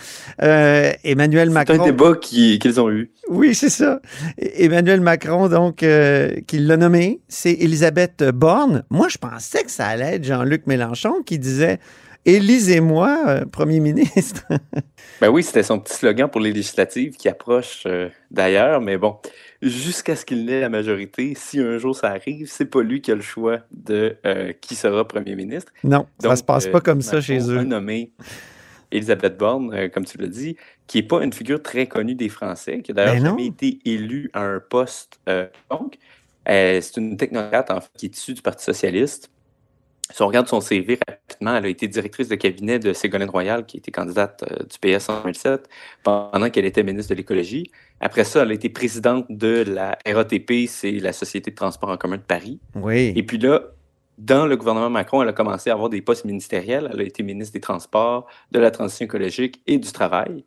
Euh, 0.41 0.91
Emmanuel 1.03 1.49
C'est 1.49 1.53
Macron. 1.53 1.81
un 1.81 1.85
débat 1.85 2.15
qui- 2.19 2.57
qu'ils 2.59 2.79
ont 2.81 2.89
eu. 2.89 3.11
Oui, 3.29 3.53
c'est 3.53 3.69
ça. 3.69 4.01
E- 4.41 4.47
Emmanuel 4.63 5.01
Macron, 5.01 5.49
donc, 5.49 5.83
euh, 5.83 6.31
qui 6.47 6.57
l'a 6.59 6.77
nommé, 6.77 7.21
c'est 7.27 7.51
Elisabeth 7.53 8.23
Borne. 8.33 8.83
Moi, 8.89 9.07
je 9.09 9.17
pensais 9.17 9.63
que 9.63 9.71
ça 9.71 9.85
allait 9.87 10.15
être 10.15 10.23
Jean-Luc 10.23 10.65
Mélenchon 10.65 11.21
qui 11.25 11.37
disait 11.37 11.79
Élisez-moi, 12.25 13.17
euh, 13.27 13.45
premier 13.45 13.79
ministre. 13.79 14.45
Ben 15.21 15.27
oui, 15.29 15.43
c'était 15.43 15.63
son 15.63 15.79
petit 15.79 15.95
slogan 15.95 16.29
pour 16.29 16.39
les 16.39 16.53
législatives 16.53 17.17
qui 17.17 17.27
approchent 17.27 17.83
euh, 17.85 18.07
d'ailleurs, 18.31 18.79
mais 18.79 18.97
bon, 18.97 19.17
jusqu'à 19.61 20.15
ce 20.15 20.25
qu'il 20.25 20.45
n'ait 20.45 20.61
la 20.61 20.69
majorité, 20.69 21.33
si 21.35 21.59
un 21.59 21.77
jour 21.77 21.95
ça 21.95 22.09
arrive, 22.09 22.49
c'est 22.49 22.65
pas 22.65 22.81
lui 22.81 23.01
qui 23.01 23.11
a 23.11 23.15
le 23.15 23.21
choix 23.21 23.59
de 23.71 24.17
euh, 24.25 24.53
qui 24.53 24.75
sera 24.75 25.07
premier 25.07 25.35
ministre. 25.35 25.71
non, 25.83 26.07
ça 26.19 26.29
Donc, 26.29 26.37
se 26.37 26.43
passe 26.43 26.67
euh, 26.67 26.71
pas 26.71 26.81
comme 26.81 27.01
ça 27.01 27.21
chez 27.21 27.39
eux. 27.49 27.63
nommé 27.63 28.11
Elisabeth 28.91 29.37
Borne, 29.37 29.73
euh, 29.73 29.89
comme 29.89 30.05
tu 30.05 30.17
l'as 30.17 30.27
dit, 30.27 30.55
qui 30.87 30.97
n'est 30.97 31.07
pas 31.07 31.23
une 31.23 31.33
figure 31.33 31.61
très 31.61 31.87
connue 31.87 32.15
des 32.15 32.29
Français, 32.29 32.81
qui 32.81 32.91
a 32.91 32.93
d'ailleurs 32.95 33.15
Ben 33.15 33.23
jamais 33.25 33.45
été 33.47 33.79
élue 33.85 34.29
à 34.33 34.41
un 34.41 34.59
poste. 34.59 35.19
donc, 35.69 35.97
c'est 36.47 36.97
une 36.97 37.17
technocrate 37.17 37.69
en 37.69 37.81
fait, 37.81 37.89
qui 37.95 38.05
est 38.07 38.17
issue 38.17 38.33
du 38.33 38.41
Parti 38.41 38.63
socialiste. 38.63 39.29
Si 40.11 40.21
on 40.23 40.27
regarde 40.27 40.47
son 40.47 40.59
CV 40.59 40.97
rapidement, 41.07 41.55
elle 41.55 41.65
a 41.65 41.69
été 41.69 41.87
directrice 41.87 42.27
de 42.27 42.35
cabinet 42.35 42.79
de 42.79 42.93
Ségolène 42.93 43.29
Royal, 43.29 43.65
qui 43.65 43.77
était 43.77 43.91
candidate 43.91 44.43
euh, 44.51 44.63
du 44.63 44.79
PS 44.79 45.09
en 45.09 45.21
2007, 45.21 45.69
pendant 46.03 46.49
qu'elle 46.49 46.65
était 46.65 46.83
ministre 46.83 47.11
de 47.11 47.17
l'Écologie. 47.17 47.71
Après 47.99 48.23
ça, 48.23 48.41
elle 48.41 48.51
a 48.51 48.53
été 48.53 48.69
présidente 48.69 49.25
de 49.29 49.63
la 49.67 49.97
RATP, 50.07 50.67
c'est 50.67 50.91
la 50.91 51.13
Société 51.13 51.51
de 51.51 51.55
transport 51.55 51.89
en 51.89 51.97
commun 51.97 52.17
de 52.17 52.23
Paris. 52.23 52.59
Oui. 52.75 53.13
Et 53.15 53.23
puis 53.23 53.37
là, 53.37 53.61
dans 54.17 54.45
le 54.45 54.57
gouvernement 54.57 54.89
Macron, 54.89 55.21
elle 55.21 55.29
a 55.29 55.33
commencé 55.33 55.69
à 55.69 55.73
avoir 55.73 55.89
des 55.89 56.01
postes 56.01 56.25
ministériels. 56.25 56.89
Elle 56.93 56.99
a 56.99 57.03
été 57.03 57.23
ministre 57.23 57.53
des 57.53 57.61
Transports, 57.61 58.27
de 58.51 58.59
la 58.59 58.71
Transition 58.71 59.05
écologique 59.05 59.61
et 59.65 59.77
du 59.77 59.91
Travail. 59.91 60.43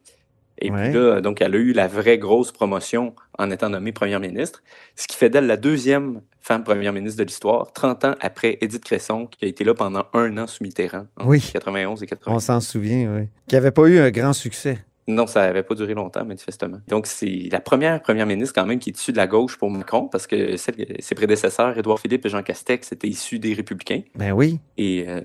Et 0.59 0.71
Ouais. 0.71 0.91
puis 0.91 0.99
là, 1.01 1.21
donc, 1.21 1.41
elle 1.41 1.55
a 1.55 1.59
eu 1.59 1.73
la 1.73 1.89
vraie 1.89 2.19
grosse 2.19 2.53
promotion 2.53 3.15
en 3.39 3.51
étant 3.51 3.69
nommée 3.71 3.93
première 3.93 4.21
ministre, 4.21 4.63
ce 4.97 5.07
qui 5.07 5.17
fait 5.17 5.31
d'elle 5.31 5.47
la 5.47 5.57
deuxième 5.57 6.21
femme 6.41 6.65
première 6.65 6.93
ministre 6.93 7.19
de 7.19 7.25
l'histoire, 7.25 7.73
30 7.73 8.05
ans 8.05 8.15
après 8.21 8.59
Édith 8.61 8.85
Cresson, 8.85 9.27
qui 9.27 9.45
a 9.45 9.49
été 9.49 9.65
là 9.65 9.75
pendant 9.75 10.05
un 10.13 10.37
an 10.39 10.47
sous 10.47 10.63
Mitterrand, 10.65 11.07
en 11.19 11.27
Oui. 11.29 11.41
91 11.53 12.03
et 12.03 12.07
80. 12.07 12.37
On 12.37 12.41
s'en 12.41 12.61
souvient, 12.61 13.15
oui. 13.17 13.29
Qui 13.49 13.55
n'avait 13.55 13.71
pas 13.71 13.87
eu 13.87 13.99
un 13.99 14.11
grand 14.11 14.33
succès. 14.33 14.79
Non, 15.09 15.27
ça 15.27 15.41
n'avait 15.47 15.65
pas 15.65 15.75
duré 15.75 15.95
longtemps, 15.95 16.25
manifestement. 16.25 16.79
Donc, 16.87 17.07
c'est 17.09 17.49
la 17.51 17.59
première 17.61 18.01
première 18.03 18.25
ministre, 18.27 18.55
quand 18.55 18.67
même, 18.67 18.79
qui 18.79 18.91
est 18.91 18.97
issue 18.99 19.11
de 19.11 19.17
la 19.17 19.27
gauche 19.27 19.57
pour 19.59 19.69
Macron, 19.69 20.07
parce 20.07 20.29
que 20.29 20.57
ses 20.57 21.15
prédécesseurs, 21.17 21.77
Édouard 21.77 21.99
Philippe 21.99 22.25
et 22.27 22.29
Jean 22.29 22.43
Castex, 22.45 22.93
étaient 22.93 23.09
issus 23.09 23.41
des 23.41 23.53
Républicains. 23.55 24.03
Ben 24.15 24.31
oui. 24.33 24.61
Et 24.79 25.05
euh, 25.09 25.21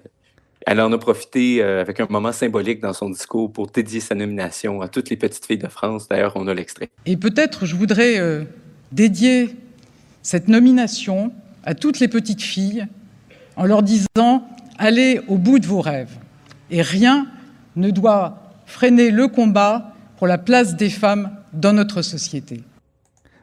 elle 0.67 0.81
en 0.81 0.91
a 0.91 0.97
profité 0.97 1.63
euh, 1.63 1.79
avec 1.79 2.01
un 2.01 2.07
moment 2.09 2.33
symbolique 2.33 2.81
dans 2.81 2.91
son 2.91 3.09
discours 3.09 3.51
pour 3.51 3.67
dédier 3.67 4.01
sa 4.01 4.15
nomination 4.15 4.81
à 4.81 4.89
toutes 4.89 5.09
les 5.09 5.15
petites 5.15 5.45
filles 5.45 5.57
de 5.57 5.69
France. 5.69 6.09
D'ailleurs, 6.09 6.33
on 6.35 6.45
a 6.47 6.53
l'extrait. 6.53 6.89
Et 7.05 7.15
peut-être 7.15 7.65
je 7.65 7.73
voudrais 7.77 8.19
euh, 8.19 8.43
dédier 8.91 9.55
cette 10.21 10.49
nomination 10.49 11.31
à 11.63 11.73
toutes 11.73 12.01
les 12.01 12.09
petites 12.09 12.41
filles 12.41 12.85
en 13.55 13.65
leur 13.65 13.81
disant 13.81 14.45
allez 14.77 15.21
au 15.29 15.37
bout 15.37 15.59
de 15.59 15.65
vos 15.65 15.79
rêves. 15.79 16.17
Et 16.69 16.81
rien 16.81 17.27
ne 17.77 17.89
doit 17.89 18.51
freiner 18.65 19.09
le 19.09 19.29
combat 19.29 19.93
pour 20.17 20.27
la 20.27 20.37
place 20.37 20.75
des 20.75 20.89
femmes 20.89 21.31
dans 21.53 21.71
notre 21.71 22.01
société. 22.01 22.61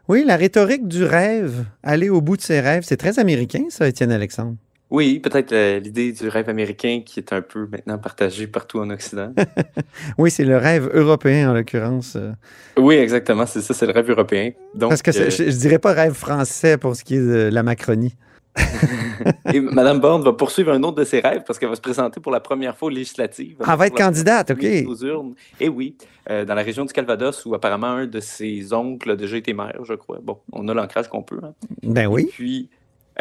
Oui, 0.09 0.25
la 0.27 0.37
rhétorique 0.37 0.87
du 0.87 1.05
rêve, 1.05 1.65
aller 1.83 2.11
au 2.11 2.21
bout 2.21 2.37
de 2.37 2.43
ses 2.43 2.61
rêves, 2.61 2.83
c'est 2.87 2.99
très 2.99 3.19
américain, 3.19 3.65
ça, 3.71 3.89
Étienne 3.89 4.13
Alexandre. 4.13 4.57
Oui, 4.95 5.19
peut-être 5.19 5.51
euh, 5.51 5.81
l'idée 5.81 6.13
du 6.13 6.29
rêve 6.29 6.49
américain 6.49 7.01
qui 7.05 7.19
est 7.19 7.33
un 7.33 7.43
peu 7.43 7.67
maintenant 7.67 7.99
partagée 7.99 8.47
partout 8.47 8.79
en 8.79 8.89
Occident. 8.91 9.33
oui, 10.19 10.31
c'est 10.31 10.45
le 10.45 10.57
rêve 10.57 10.89
européen 10.95 11.51
en 11.51 11.53
l'occurrence. 11.53 12.15
euh. 12.15 12.31
oui, 12.77 12.95
exactement, 12.95 13.45
c'est 13.45 13.61
ça, 13.61 13.75
c'est 13.75 13.87
le 13.87 13.93
rêve 13.93 14.09
européen. 14.09 14.53
Donc, 14.73 14.91
Parce 14.91 15.03
que 15.03 15.11
euh, 15.11 15.31
je, 15.31 15.51
je 15.51 15.57
dirais 15.57 15.81
pas 15.81 15.95
rêve 15.95 16.13
français 16.13 16.79
pour 16.79 16.95
ce 16.95 17.03
qui 17.03 17.17
est 17.17 17.27
de 17.27 17.51
la 17.53 17.65
Macronie. 17.65 18.15
et 19.53 19.59
Mme 19.59 19.99
Borne 19.99 20.23
va 20.23 20.33
poursuivre 20.33 20.71
un 20.71 20.81
autre 20.85 20.99
de 20.99 21.05
ses 21.05 21.19
rêves 21.19 21.43
parce 21.45 21.59
qu'elle 21.59 21.71
va 21.71 21.75
se 21.75 21.81
présenter 21.81 22.21
pour 22.21 22.31
la 22.31 22.39
première 22.39 22.77
fois 22.77 22.87
aux 22.87 22.91
législatives. 22.91 23.57
Ah, 23.65 23.73
elle 23.73 23.79
va 23.81 23.87
être 23.89 23.97
candidate, 23.97 24.53
OK. 24.53 24.65
Aux 24.87 25.05
urnes. 25.05 25.35
Et 25.59 25.69
oui, 25.69 25.97
euh, 26.31 26.45
dans 26.45 26.55
la 26.55 26.63
région 26.63 26.85
du 26.85 26.93
Calvados 26.93 27.45
où 27.47 27.55
apparemment 27.57 27.89
un 27.89 28.07
de 28.07 28.21
ses 28.21 28.73
oncles 28.73 29.11
a 29.11 29.17
déjà 29.17 29.39
été 29.39 29.55
maire, 29.55 29.81
je 29.83 29.95
crois. 29.95 30.21
Bon, 30.23 30.39
on 30.53 30.69
a 30.69 30.75
l'ancrage 30.75 31.09
qu'on 31.09 31.25
peut. 31.25 31.41
hein. 31.43 31.53
Ben 31.83 32.07
oui. 32.07 32.29
Puis, 32.31 32.69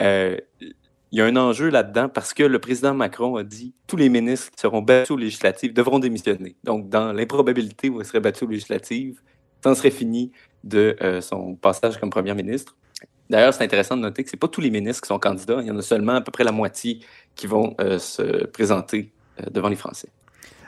euh, 0.01 0.37
il 1.13 1.19
y 1.19 1.21
a 1.21 1.25
un 1.25 1.35
enjeu 1.35 1.69
là-dedans 1.69 2.09
parce 2.09 2.33
que 2.33 2.41
le 2.41 2.57
président 2.57 2.95
Macron 2.95 3.35
a 3.35 3.43
dit 3.43 3.75
tous 3.85 3.97
les 3.97 4.09
ministres 4.09 4.49
qui 4.49 4.59
seront 4.59 4.81
battus 4.81 5.11
aux 5.11 5.17
législatives 5.17 5.71
devront 5.71 5.99
démissionner. 5.99 6.55
Donc, 6.63 6.89
dans 6.89 7.13
l'improbabilité 7.13 7.87
où 7.89 8.01
il 8.01 8.05
serait 8.05 8.19
battu 8.19 8.45
aux 8.45 8.49
législatives, 8.49 9.21
en 9.63 9.75
serait 9.75 9.91
fini 9.91 10.31
de 10.63 10.95
euh, 11.01 11.21
son 11.21 11.55
passage 11.55 11.97
comme 11.97 12.09
premier 12.09 12.33
ministre. 12.33 12.75
D'ailleurs, 13.29 13.53
c'est 13.53 13.63
intéressant 13.63 13.95
de 13.95 14.01
noter 14.01 14.23
que 14.23 14.29
ce 14.29 14.35
pas 14.35 14.47
tous 14.47 14.59
les 14.59 14.71
ministres 14.71 15.01
qui 15.01 15.07
sont 15.07 15.19
candidats. 15.19 15.59
Il 15.61 15.67
y 15.67 15.71
en 15.71 15.77
a 15.77 15.81
seulement 15.81 16.13
à 16.13 16.21
peu 16.21 16.31
près 16.31 16.43
la 16.43 16.51
moitié 16.51 16.99
qui 17.35 17.47
vont 17.47 17.75
euh, 17.79 17.99
se 17.99 18.45
présenter 18.47 19.11
euh, 19.39 19.49
devant 19.51 19.69
les 19.69 19.75
Français. 19.75 20.09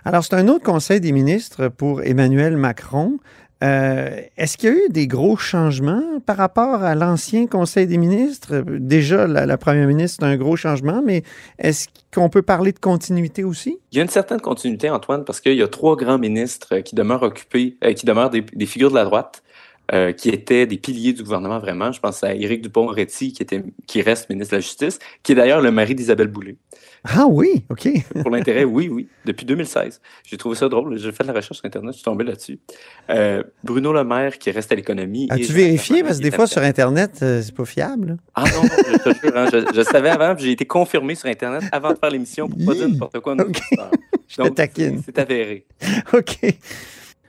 Alors, 0.06 0.24
c'est 0.24 0.36
un 0.36 0.48
autre 0.48 0.64
conseil 0.64 1.02
des 1.02 1.12
ministres 1.12 1.68
pour 1.70 2.04
Emmanuel 2.04 2.56
Macron. 2.56 3.18
Euh, 3.64 4.22
Est-ce 4.38 4.58
qu'il 4.58 4.70
y 4.70 4.74
a 4.74 4.76
eu 4.76 4.90
des 4.90 5.08
gros 5.08 5.38
changements 5.38 6.20
par 6.26 6.38
rapport 6.38 6.84
à 6.84 6.96
l'ancien 6.96 7.48
conseil 7.48 7.88
des 7.88 7.98
ministres? 7.98 8.64
Déjà, 8.68 9.28
la, 9.28 9.58
première 9.58 9.88
ministre, 9.88 10.18
c'est 10.20 10.26
un 10.26 10.36
gros 10.36 10.56
changement, 10.56 11.02
mais 11.04 11.24
est-ce 11.58 11.88
qu'on 12.14 12.30
peut 12.30 12.42
parler 12.42 12.74
de 12.74 12.80
continuité 12.80 13.44
aussi? 13.44 13.80
Il 13.92 13.98
y 13.98 14.00
a 14.00 14.04
une 14.04 14.10
certaine 14.10 14.42
continuité, 14.42 14.90
Antoine, 14.90 15.24
parce 15.24 15.40
qu'il 15.40 15.56
y 15.56 15.64
a 15.64 15.68
trois 15.68 15.96
grands 15.96 16.20
ministres 16.20 16.76
euh, 16.76 16.82
qui 16.82 16.96
demeurent 16.96 17.24
occupés, 17.24 17.78
euh, 17.84 17.94
qui 17.94 18.06
demeurent 18.06 18.30
des, 18.30 18.66
figures 18.66 18.90
de 18.90 18.96
la 18.96 19.06
droite, 19.06 19.42
qui 20.18 20.30
étaient 20.30 20.66
des 20.66 20.78
piliers 20.78 21.14
du 21.14 21.22
gouvernement 21.22 21.60
vraiment. 21.60 21.92
Je 21.92 22.00
pense 22.00 22.24
à 22.24 22.34
Éric 22.34 22.64
Dupont-Moretti, 22.64 23.34
qui, 23.34 23.46
qui 23.86 24.02
reste 24.02 24.32
ministre 24.32 24.54
de 24.54 24.58
la 24.58 24.62
Justice, 24.62 24.98
qui 25.22 25.34
est 25.34 25.36
d'ailleurs 25.36 25.62
le 25.62 25.70
mari 25.70 25.94
d'Isabelle 25.94 26.28
Boulay. 26.28 26.56
Ah 27.08 27.28
oui, 27.28 27.66
OK. 27.70 27.88
Pour 28.22 28.32
l'intérêt, 28.32 28.64
oui, 28.64 28.90
oui, 28.90 29.08
depuis 29.26 29.46
2016. 29.46 30.02
J'ai 30.24 30.38
trouvé 30.38 30.56
ça 30.56 30.68
drôle. 30.70 30.98
J'ai 30.98 31.12
fait 31.12 31.24
de 31.24 31.28
la 31.28 31.34
recherche 31.34 31.58
sur 31.58 31.66
Internet, 31.66 31.92
je 31.94 31.98
suis 31.98 32.04
tombé 32.04 32.24
là-dessus. 32.24 32.60
Euh, 33.10 33.44
Bruno 33.64 33.94
Le 33.94 34.04
Maire, 34.04 34.38
qui 34.38 34.52
reste 34.52 34.72
à 34.72 34.76
l'économie. 34.76 35.28
As-tu 35.30 35.52
vérifié? 35.54 36.04
Parce 36.04 36.18
que 36.18 36.24
des 36.24 36.32
fois, 36.32 36.48
sur 36.48 36.62
Internet, 36.62 37.20
euh, 37.22 37.42
c'est 37.42 37.54
pas 37.56 37.66
fiable. 37.66 38.18
Ah 38.34 38.44
non, 38.44 38.64
je 38.64 38.98
te 39.12 39.20
jure, 39.20 39.38
hein, 39.38 39.46
je, 39.52 39.66
je 39.76 39.82
savais 39.82 40.10
avant, 40.10 40.36
j'ai 40.38 40.52
été 40.52 40.66
confirmé 40.66 41.16
sur 41.16 41.30
Internet 41.30 41.64
avant 41.72 41.92
de 41.94 41.98
faire 41.98 42.10
l'émission 42.10 42.48
pour 42.50 42.58
pas 42.66 42.74
dire 42.74 42.90
n'importe 42.90 43.20
quoi. 43.20 43.34
à 43.34 43.36
nos 43.36 43.44
OK. 43.44 43.50
auditeurs. 43.72 43.92
Je 44.28 44.38
te 44.38 44.42
Donc, 44.42 44.56
taquine. 44.56 45.04
c'est 45.06 45.20
avéré. 45.20 45.68
OK. 46.14 46.40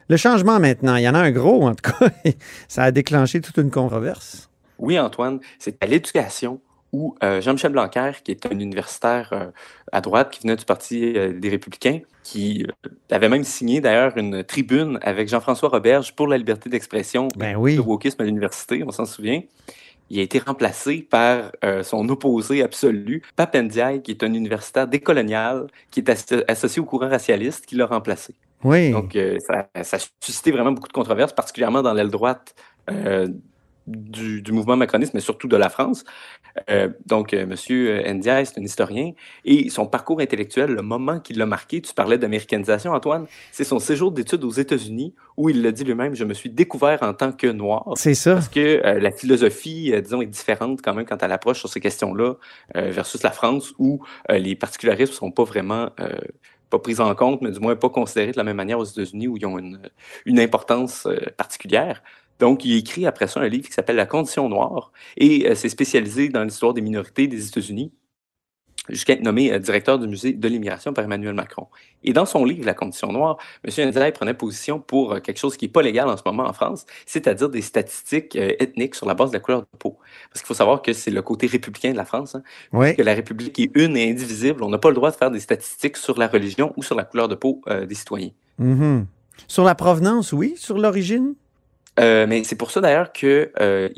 Le 0.09 0.17
changement 0.17 0.59
maintenant, 0.59 0.97
il 0.97 1.03
y 1.03 1.09
en 1.09 1.15
a 1.15 1.19
un 1.19 1.31
gros, 1.31 1.67
en 1.67 1.75
tout 1.75 1.91
cas. 1.93 2.09
Ça 2.69 2.85
a 2.85 2.91
déclenché 2.91 3.43
toute 3.43 3.59
une 3.59 3.71
controverse. 3.71 4.49
Oui, 4.79 4.99
Antoine, 4.99 5.41
c'est 5.59 5.77
à 5.83 5.87
l'éducation 5.87 6.59
où 6.96 7.14
euh, 7.22 7.40
Jean-Michel 7.42 7.72
Blanquer, 7.72 8.12
qui 8.24 8.30
est 8.30 8.46
un 8.46 8.59
universitaire 8.59 9.28
euh, 9.32 9.46
à 9.92 10.00
droite 10.00 10.28
qui 10.32 10.40
venait 10.42 10.56
du 10.56 10.64
Parti 10.64 10.96
euh, 11.16 11.32
des 11.38 11.50
Républicains, 11.50 12.00
qui 12.22 12.66
avait 13.11 13.28
même 13.28 13.44
signé 13.44 13.80
d'ailleurs 13.80 14.16
une 14.16 14.42
tribune 14.44 14.98
avec 15.02 15.28
Jean-François 15.28 15.68
Roberge 15.68 16.14
pour 16.16 16.26
la 16.26 16.38
liberté 16.38 16.70
d'expression 16.70 17.28
Ben 17.37 17.50
et 17.50 17.56
oui. 17.56 17.76
le 17.76 17.82
wokisme 17.82 18.22
à 18.22 18.24
l'université, 18.24 18.82
on 18.88 18.92
s'en 18.92 19.04
souvient. 19.04 19.42
Il 20.09 20.20
a 20.20 20.22
été 20.22 20.38
remplacé 20.38 21.06
par 21.16 21.50
euh, 21.64 21.82
son 21.82 22.09
opposé 22.09 22.62
absolu, 22.62 23.22
Pape 23.35 23.56
Ndiaye, 23.56 24.02
qui 24.02 24.12
est 24.12 24.22
un 24.22 24.32
universitaire 24.32 24.87
décolonial, 24.87 25.66
qui 25.90 26.00
est 26.00 26.09
asso- 26.09 26.44
associé 26.48 26.80
au 26.80 26.85
courant 26.85 27.09
racialiste, 27.09 27.66
qui 27.66 27.74
l'a 27.74 27.87
remplacé. 27.87 28.35
Oui. 28.64 28.92
Donc, 28.92 29.16
euh, 29.16 29.38
ça, 29.40 29.68
ça 29.82 29.96
a 29.96 30.00
suscité 30.20 30.50
vraiment 30.52 30.72
beaucoup 30.72 30.88
de 30.88 30.92
controverses, 30.92 31.32
particulièrement 31.32 31.82
dans 31.82 31.92
l'aile 31.92 32.11
droite 32.11 32.54
euh, 32.90 33.28
du, 33.87 34.42
du 34.42 34.53
mouvement 34.53 34.77
macroniste, 34.77 35.14
mais 35.14 35.20
surtout 35.20 35.49
de 35.49 35.57
la 35.57 35.68
France. 35.68 36.05
Euh, 36.70 36.88
donc, 37.05 37.33
euh, 37.35 37.46
Monsieur 37.46 38.03
Ndiaye, 38.12 38.46
c'est 38.46 38.59
un 38.59 38.64
historien, 38.64 39.12
et 39.44 39.68
son 39.70 39.87
parcours 39.87 40.20
intellectuel, 40.20 40.70
le 40.70 40.83
moment 40.83 41.20
qui 41.20 41.35
l'a 41.35 41.46
marqué, 41.46 41.81
tu 41.81 41.92
parlais 41.94 42.18
d'américanisation, 42.18 42.92
Antoine, 42.92 43.27
c'est 43.53 43.64
son 43.64 43.79
séjour 43.79 44.12
d'études 44.12 44.44
aux 44.44 44.51
États-Unis, 44.51 45.14
où 45.37 45.51
il 45.51 45.62
l'a 45.62 45.72
dit 45.72 45.85
lui-même, 45.85 46.14
je 46.14 46.25
me 46.25 46.35
suis 46.35 46.51
découvert 46.51 47.03
en 47.03 47.12
tant 47.12 47.33
que 47.33 47.46
noir. 47.46 47.85
C'est 47.96 48.14
ça. 48.14 48.35
Parce 48.35 48.49
que 48.49 48.85
euh, 48.85 48.99
la 48.99 49.11
philosophie, 49.11 49.92
euh, 49.92 50.01
disons, 50.01 50.22
est 50.22 50.27
différente 50.27 50.81
quand 50.83 50.94
même 50.94 51.05
quand 51.05 51.22
elle 51.22 51.33
approche 51.33 51.59
sur 51.59 51.68
ces 51.68 51.81
questions-là 51.81 52.35
euh, 52.77 52.90
versus 52.90 53.22
la 53.22 53.31
France, 53.31 53.75
où 53.79 54.03
euh, 54.31 54.38
les 54.38 54.57
particularismes 54.57 55.12
ne 55.12 55.16
sont 55.16 55.31
pas 55.31 55.44
vraiment 55.44 55.90
euh, 56.01 56.16
pas 56.70 56.79
pris 56.81 56.99
en 56.99 57.14
compte, 57.14 57.42
mais 57.42 57.53
du 57.53 57.61
moins 57.61 57.77
pas 57.77 57.90
considérés 57.90 58.33
de 58.33 58.37
la 58.37 58.44
même 58.44 58.57
manière 58.57 58.79
aux 58.79 58.85
États-Unis, 58.85 59.29
où 59.29 59.37
ils 59.37 59.46
ont 59.46 59.59
une, 59.59 59.79
une 60.25 60.40
importance 60.40 61.07
euh, 61.07 61.18
particulière. 61.37 62.03
Donc, 62.38 62.64
il 62.64 62.77
écrit 62.77 63.07
après 63.07 63.27
ça 63.27 63.40
un 63.40 63.49
livre 63.49 63.66
qui 63.66 63.72
s'appelle 63.72 63.96
La 63.96 64.07
condition 64.07 64.49
noire, 64.49 64.92
et 65.16 65.49
euh, 65.49 65.55
c'est 65.55 65.68
spécialisé 65.68 66.29
dans 66.29 66.44
l'histoire 66.44 66.75
des 66.75 66.83
minorités 66.83 67.27
des 67.29 67.49
États-Unis, 67.49 67.92
jusqu'à 68.88 69.14
être 69.14 69.22
nommé 69.22 69.53
euh, 69.53 69.59
directeur 69.59 69.99
du 69.99 70.07
musée 70.07 70.33
de 70.33 70.49
l'immigration 70.49 70.92
par 70.92 71.05
Emmanuel 71.05 71.35
Macron. 71.35 71.66
Et 72.05 72.12
dans 72.12 72.27
son 72.27 72.44
livre 72.44 72.64
La 72.64 72.75
condition 72.75 73.11
noire, 73.12 73.37
M. 73.64 73.88
Ndiaye 73.88 74.12
prenait 74.12 74.35
position 74.35 74.79
pour 74.79 75.14
euh, 75.14 75.20
quelque 75.20 75.38
chose 75.38 75.57
qui 75.57 75.64
n'est 75.64 75.70
pas 75.72 75.83
légal 75.83 76.09
en 76.09 76.16
ce 76.16 76.22
moment 76.25 76.44
en 76.44 76.53
France, 76.53 76.87
c'est-à-dire 77.05 77.49
des 77.49 77.62
statistiques 77.62 78.37
euh, 78.37 78.53
ethniques 78.61 78.94
sur 78.94 79.07
la 79.07 79.14
base 79.14 79.31
de 79.31 79.37
la 79.37 79.40
couleur 79.40 79.62
de 79.62 79.66
peau. 79.79 79.99
Parce 80.31 80.42
qu'il 80.42 80.46
faut 80.46 80.55
savoir 80.55 80.83
que 80.83 80.92
c'est 80.92 81.11
le 81.11 81.22
côté 81.22 81.46
républicain 81.46 81.90
de 81.92 81.96
la 81.96 82.05
France, 82.05 82.35
hein, 82.35 82.42
Oui. 82.72 82.94
que 82.94 83.03
la 83.03 83.14
République 83.14 83.59
est 83.59 83.70
une 83.75 83.96
et 83.96 84.11
indivisible. 84.11 84.62
On 84.62 84.68
n'a 84.68 84.79
pas 84.79 84.90
le 84.90 84.94
droit 84.94 85.11
de 85.11 85.16
faire 85.16 85.31
des 85.31 85.40
statistiques 85.40 85.96
sur 85.96 86.18
la 86.18 86.29
religion 86.29 86.72
ou 86.77 86.83
sur 86.83 86.94
la 86.94 87.05
couleur 87.05 87.29
de 87.29 87.35
peau 87.35 87.62
euh, 87.68 87.87
des 87.87 87.94
citoyens. 87.94 88.31
Mhm. 88.59 89.07
Sur 89.49 89.64
la 89.64 89.75
provenance, 89.75 90.33
oui. 90.33 90.55
Sur 90.57 90.79
l'origine? 90.79 91.35
Euh, 91.98 92.26
mais 92.28 92.44
c'est 92.44 92.56
pour 92.56 92.70
ça 92.70 92.80
d'ailleurs 92.82 93.11
que 93.12 93.50
euh, 93.59 93.88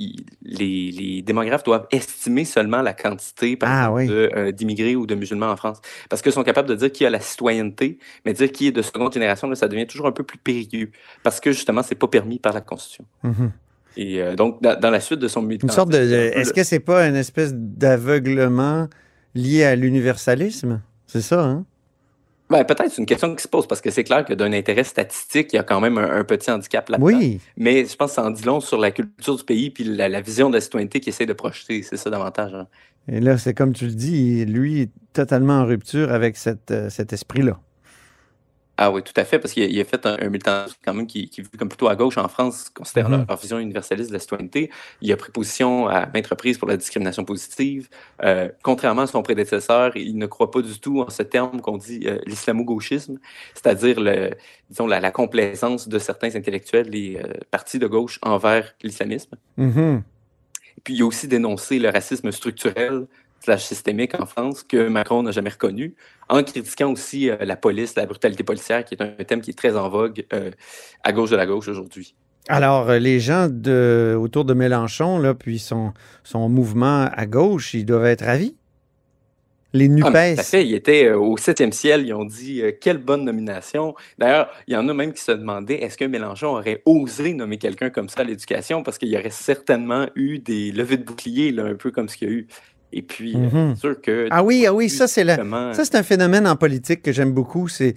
les, 0.42 0.90
les 0.92 1.22
démographes 1.22 1.64
doivent 1.64 1.86
estimer 1.90 2.44
seulement 2.44 2.80
la 2.80 2.92
quantité 2.92 3.56
par 3.56 3.68
Ah, 3.70 3.92
oui. 3.92 4.06
euh, 4.08 4.52
d'immigrés 4.52 4.94
ou 4.94 5.04
de 5.06 5.14
musulmans 5.16 5.50
en 5.50 5.56
France. 5.56 5.80
Parce 6.08 6.22
qu'ils 6.22 6.30
sont 6.32 6.44
capables 6.44 6.68
de 6.68 6.76
dire 6.76 6.92
qui 6.92 7.04
a 7.04 7.10
la 7.10 7.18
citoyenneté, 7.20 7.98
mais 8.24 8.32
dire 8.34 8.52
qui 8.52 8.68
est 8.68 8.72
de 8.72 8.82
seconde 8.82 9.12
génération, 9.12 9.48
là, 9.48 9.56
ça 9.56 9.66
devient 9.66 9.86
toujours 9.86 10.06
un 10.06 10.12
peu 10.12 10.22
plus 10.22 10.38
périlleux. 10.38 10.90
Parce 11.24 11.40
que 11.40 11.50
justement, 11.50 11.82
c'est 11.82 11.96
pas 11.96 12.06
permis 12.08 12.38
par 12.38 12.52
la 12.52 12.60
Constitution. 12.60 13.04
Mhm. 13.24 13.50
Et 13.96 14.22
donc, 14.36 14.62
dans, 14.62 14.78
dans 14.78 14.90
la 14.90 15.00
suite 15.00 15.18
de 15.18 15.26
son 15.26 15.40
Une 15.40 15.48
militantisme, 15.48 15.74
sorte 15.74 15.90
de. 15.90 15.98
Est-ce 15.98 16.52
que 16.52 16.62
c'est 16.62 16.78
pas 16.78 17.04
une 17.08 17.16
espèce 17.16 17.52
d'aveuglement 17.52 18.86
lié 19.34 19.64
à 19.64 19.74
l'universalisme? 19.74 20.80
C'est 21.08 21.20
ça, 21.22 21.42
hein? 21.42 21.64
Ben, 22.50 22.64
peut-être 22.64 22.90
c'est 22.90 22.98
une 22.98 23.06
question 23.06 23.34
qui 23.36 23.42
se 23.42 23.48
pose 23.48 23.66
parce 23.66 23.80
que 23.80 23.90
c'est 23.90 24.04
clair 24.04 24.24
que 24.24 24.32
d'un 24.32 24.52
intérêt 24.52 24.84
statistique, 24.84 25.52
il 25.52 25.56
y 25.56 25.58
a 25.58 25.62
quand 25.62 25.80
même 25.80 25.98
un, 25.98 26.10
un 26.20 26.24
petit 26.24 26.50
handicap 26.50 26.88
là-dedans. 26.88 27.06
Oui. 27.06 27.40
Mais 27.56 27.84
je 27.84 27.94
pense 27.94 28.10
que 28.10 28.14
ça 28.14 28.24
en 28.24 28.30
dit 28.30 28.42
long 28.42 28.60
sur 28.60 28.78
la 28.78 28.90
culture 28.90 29.36
du 29.36 29.44
pays 29.44 29.70
puis 29.70 29.84
la, 29.84 30.08
la 30.08 30.20
vision 30.22 30.48
de 30.48 30.54
la 30.54 30.60
citoyenneté 30.62 31.00
qu'il 31.00 31.10
essaie 31.10 31.26
de 31.26 31.32
projeter. 31.34 31.82
C'est 31.82 31.98
ça 31.98 32.08
davantage. 32.08 32.54
hein. 32.54 32.66
Et 33.10 33.20
là, 33.20 33.38
c'est 33.38 33.54
comme 33.54 33.72
tu 33.72 33.86
le 33.86 33.92
dis, 33.92 34.44
lui 34.44 34.82
est 34.82 34.90
totalement 35.12 35.60
en 35.60 35.66
rupture 35.66 36.12
avec 36.12 36.36
cette, 36.36 36.70
euh, 36.70 36.90
cet 36.90 37.12
esprit-là. 37.12 37.58
Ah 38.80 38.92
oui, 38.92 39.02
tout 39.02 39.12
à 39.16 39.24
fait, 39.24 39.40
parce 39.40 39.52
qu'il 39.52 39.76
a, 39.76 39.80
a 39.80 39.84
fait 39.84 40.06
un, 40.06 40.16
un 40.20 40.28
militantisme 40.28 40.78
quand 40.84 40.94
même 40.94 41.08
qui, 41.08 41.28
qui 41.28 41.40
est 41.40 41.44
vu 41.44 41.50
comme 41.58 41.68
plutôt 41.68 41.88
à 41.88 41.96
gauche 41.96 42.16
en 42.16 42.28
France, 42.28 42.70
considérant 42.72 43.08
Mhm. 43.10 43.26
leur, 43.28 43.36
vision 43.36 43.58
universaliste 43.58 44.10
de 44.10 44.14
la 44.14 44.20
citoyenneté. 44.20 44.70
Il 45.02 45.12
a 45.12 45.16
pris 45.16 45.32
position 45.32 45.88
à 45.88 46.06
maintes 46.06 46.28
reprises 46.28 46.58
pour 46.58 46.68
la 46.68 46.76
discrimination 46.76 47.24
positive. 47.24 47.88
Euh, 48.22 48.48
contrairement 48.62 49.02
à 49.02 49.06
son 49.08 49.20
prédécesseur, 49.22 49.96
il 49.96 50.16
ne 50.16 50.26
croit 50.26 50.52
pas 50.52 50.62
du 50.62 50.78
tout 50.78 51.00
en 51.00 51.10
ce 51.10 51.24
terme 51.24 51.60
qu'on 51.60 51.76
dit 51.76 52.02
euh, 52.06 52.18
l'islamo-gauchisme, 52.26 53.18
c'est-à-dire 53.52 54.00
le, 54.00 54.30
disons, 54.70 54.86
la, 54.86 55.00
la 55.00 55.10
complaisance 55.10 55.88
de 55.88 55.98
certains 55.98 56.36
intellectuels 56.36 56.94
et 56.94 57.18
euh, 57.18 57.32
partis 57.50 57.80
de 57.80 57.86
gauche 57.88 58.20
envers 58.22 58.74
l'islamisme. 58.84 59.34
Mhm. 59.56 60.02
Puis 60.84 60.94
il 60.94 61.02
a 61.02 61.06
aussi 61.06 61.26
dénoncé 61.26 61.80
le 61.80 61.90
racisme 61.90 62.30
structurel 62.30 63.08
slash 63.40 63.64
systémique 63.64 64.18
en 64.20 64.26
France 64.26 64.62
que 64.62 64.88
Macron 64.88 65.22
n'a 65.22 65.30
jamais 65.30 65.50
reconnu, 65.50 65.94
en 66.28 66.42
critiquant 66.42 66.92
aussi 66.92 67.30
euh, 67.30 67.36
la 67.40 67.56
police, 67.56 67.94
la 67.96 68.06
brutalité 68.06 68.44
policière, 68.44 68.84
qui 68.84 68.94
est 68.94 69.02
un, 69.02 69.08
thème 69.24 69.40
qui 69.40 69.50
est 69.50 69.58
très 69.58 69.76
en 69.76 69.88
vogue 69.88 70.24
euh, 70.32 70.50
à 71.04 71.12
gauche 71.12 71.30
de 71.30 71.36
la 71.36 71.46
gauche 71.46 71.68
aujourd'hui. 71.68 72.14
Alors, 72.48 72.88
euh, 72.88 72.98
les 72.98 73.20
gens 73.20 73.48
de, 73.50 74.16
autour 74.18 74.44
de 74.44 74.54
Mélenchon, 74.54 75.18
là, 75.18 75.34
puis 75.34 75.58
son, 75.58 75.92
son 76.24 76.48
mouvement 76.48 77.08
à 77.12 77.26
gauche, 77.26 77.74
ils 77.74 77.84
doivent 77.84 78.06
être 78.06 78.24
ravis. 78.24 78.56
Les 79.74 79.84
Ah, 79.84 79.88
NUPES. 79.88 80.12
mais 80.14 80.34
tout 80.34 80.40
à 80.40 80.44
fait, 80.44 80.66
il 80.66 80.74
était 80.74 81.04
euh, 81.04 81.18
au 81.18 81.36
septième 81.36 81.72
ciel, 81.72 82.06
ils 82.06 82.14
ont 82.14 82.24
dit 82.24 82.62
euh, 82.62 82.72
quelle 82.80 82.96
bonne 82.96 83.24
nomination. 83.24 83.94
D'ailleurs, 84.16 84.50
il 84.66 84.72
y 84.72 84.76
en 84.78 84.88
a 84.88 84.94
même 84.94 85.12
qui 85.12 85.22
se 85.22 85.32
demandaient 85.32 85.82
est-ce 85.82 85.98
que 85.98 86.06
Mélenchon 86.06 86.56
aurait 86.56 86.82
osé 86.86 87.34
nommer 87.34 87.58
quelqu'un 87.58 87.90
comme 87.90 88.08
ça 88.08 88.22
à 88.22 88.24
l'éducation, 88.24 88.82
parce 88.82 88.96
qu'il 88.96 89.10
y 89.10 89.18
aurait 89.18 89.28
certainement 89.28 90.06
eu 90.14 90.38
des 90.38 90.72
levées 90.72 90.96
de 90.96 91.04
boucliers, 91.04 91.52
là, 91.52 91.64
un 91.64 91.74
peu 91.74 91.90
comme 91.90 92.08
ce 92.08 92.16
qu'il 92.16 92.28
y 92.28 92.30
a 92.30 92.34
eu. 92.34 92.46
Et 92.92 93.02
puis, 93.02 93.34
euh, 93.36 93.38
Mhm. 93.38 93.74
c'est 93.74 93.80
sûr 93.80 94.00
que... 94.00 94.28
Ah 94.30 94.42
oui, 94.42 94.64
ah 94.66 94.72
oui, 94.72 94.88
ça 94.88 95.06
c'est 95.06 95.22
la- 95.24 95.34
justement, 95.36 95.74
ça 95.74 95.84
c'est 95.84 95.96
un 95.96 96.02
phénomène 96.02 96.46
en 96.46 96.56
politique 96.56 97.02
que 97.02 97.12
j'aime 97.12 97.32
beaucoup. 97.32 97.68
C'est 97.68 97.94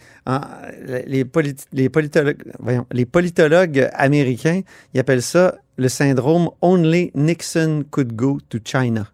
les, 1.08 1.24
politi- 1.24 1.66
les 1.72 1.90
politologues, 1.90 2.44
voyons, 2.60 2.86
les 2.92 3.06
politologues 3.06 3.90
américains, 3.94 4.62
ils 4.94 5.00
appellent 5.00 5.22
ça 5.22 5.56
le 5.78 5.88
syndrome 5.90 6.50
Only 6.62 7.12
Nixon 7.16 7.84
could 7.90 8.14
go 8.16 8.38
to 8.50 8.60
China. 8.64 9.08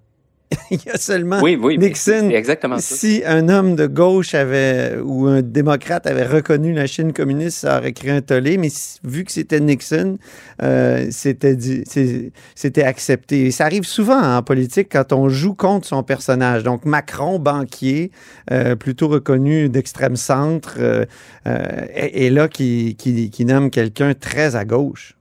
il 0.71 0.79
y 0.85 0.89
a 0.89 0.97
seulement 0.97 1.41
Oui, 1.41 1.57
oui, 1.61 1.77
Nixon. 1.77 2.29
exactement 2.29 2.77
ça. 2.77 2.95
Si 2.95 3.21
un 3.25 3.49
homme 3.49 3.75
de 3.75 3.85
gauche 3.85 4.33
avait 4.33 4.95
ou 5.03 5.27
un 5.27 5.41
démocrate 5.41 6.07
avait 6.07 6.25
reconnu 6.25 6.73
la 6.73 6.87
Chine 6.87 7.11
communiste, 7.11 7.59
ça 7.59 7.79
aurait 7.79 7.91
créé 7.91 8.11
un 8.11 8.21
tollé. 8.21 8.57
Mais 8.57 8.69
vu 9.03 9.25
que 9.25 9.31
c'était 9.33 9.59
Nixon, 9.59 10.17
euh, 10.63 11.07
c'était 11.11 12.83
accepté. 12.83 13.47
Et 13.47 13.51
ça 13.51 13.65
arrive 13.65 13.83
souvent 13.83 14.21
en 14.37 14.41
politique 14.43 14.87
quand 14.91 15.11
on 15.13 15.29
joue 15.29 15.53
contre 15.53 15.85
son 15.87 16.03
personnage. 16.03 16.63
Donc 16.63 16.85
Macron, 16.85 17.39
banquier, 17.39 18.11
euh, 18.51 18.75
plutôt 18.75 19.07
reconnu 19.09 19.69
d'extrême 19.69 20.15
centre, 20.15 20.75
euh, 20.79 21.05
est, 21.45 22.25
est 22.25 22.29
là 22.29 22.47
qui, 22.47 22.95
qui, 22.97 23.29
qui 23.29 23.45
nomme 23.45 23.69
quelqu'un 23.69 24.13
très 24.13 24.55
à 24.55 24.65
gauche. 24.65 25.15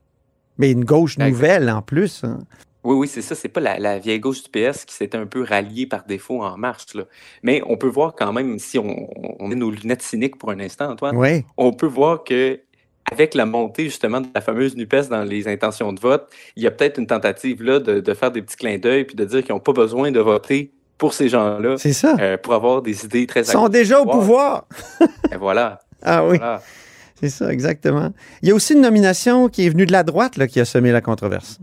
Mais 0.57 0.71
une 0.71 0.85
gauche 0.85 1.17
nouvelle 1.19 1.69
en 1.69 1.81
plus. 1.81 2.23
hein. 2.23 2.39
Oui, 2.87 2.95
oui, 2.95 3.07
c'est 3.07 3.21
ça. 3.21 3.35
C'est 3.35 3.49
pas 3.49 3.59
la, 3.59 3.79
la 3.79 3.99
vieille 3.99 4.19
gauche 4.19 4.41
du 4.43 4.49
PS 4.49 4.85
qui 4.85 4.95
s'était 4.95 5.17
un 5.17 5.25
peu 5.25 5.43
ralliée 5.43 5.85
par 5.87 6.05
défaut 6.05 6.41
en 6.43 6.57
marche. 6.57 6.93
Là. 6.95 7.03
Mais 7.43 7.61
on 7.67 7.77
peut 7.77 7.87
voir 7.89 8.13
quand 8.15 8.31
même, 8.33 8.59
si 8.59 8.79
on, 8.79 9.07
on 9.39 9.47
met 9.47 9.55
nos 9.55 9.71
lunettes 9.71 10.01
cyniques 10.01 10.37
pour 10.37 10.51
un 10.51 10.59
instant, 10.59 10.89
Antoine, 10.91 11.15
Oui. 11.17 11.43
on 11.57 11.73
peut 11.73 11.85
voir 11.87 12.23
que 12.23 12.59
avec 13.11 13.33
la 13.35 13.45
montée 13.45 13.85
justement 13.85 14.19
de 14.21 14.27
la 14.35 14.41
fameuse 14.41 14.75
NUPES 14.75 15.09
dans 15.09 15.23
les 15.23 15.47
intentions 15.47 15.93
de 15.93 15.99
vote, 15.99 16.27
il 16.57 16.63
y 16.63 16.67
a 16.67 16.71
peut-être 16.71 16.97
une 16.97 17.07
tentative 17.07 17.63
là 17.63 17.79
de, 17.79 17.99
de 18.01 18.13
faire 18.13 18.31
des 18.31 18.41
petits 18.41 18.57
clins 18.57 18.77
d'œil 18.77 19.05
puis 19.05 19.15
de 19.15 19.23
dire 19.25 19.43
qu'ils 19.43 19.53
n'ont 19.53 19.61
pas 19.61 19.71
besoin 19.73 20.11
de 20.11 20.19
voter 20.19 20.71
pour 20.97 21.13
ces 21.13 21.29
gens-là 21.29 21.75
C'est 21.77 21.93
ça. 21.93 22.15
euh, 22.19 22.37
pour 22.37 22.53
avoir 22.53 22.81
des 22.81 23.05
idées 23.05 23.25
très 23.27 23.41
Ils 23.41 23.45
sont 23.45 23.69
déjà 23.69 24.01
au 24.01 24.05
pouvoir. 24.05 24.65
Et 25.31 25.37
voilà. 25.37 25.79
Ah 26.01 26.25
oui. 26.25 26.37
voilà. 26.37 26.61
C'est 27.19 27.29
ça, 27.29 27.51
exactement. 27.51 28.11
Il 28.41 28.49
y 28.49 28.51
a 28.51 28.55
aussi 28.55 28.73
une 28.73 28.81
nomination 28.81 29.47
qui 29.49 29.65
est 29.65 29.69
venue 29.69 29.85
de 29.85 29.91
la 29.91 30.03
droite 30.03 30.37
là, 30.37 30.47
qui 30.47 30.59
a 30.59 30.65
semé 30.65 30.91
la 30.91 31.01
controverse. 31.01 31.59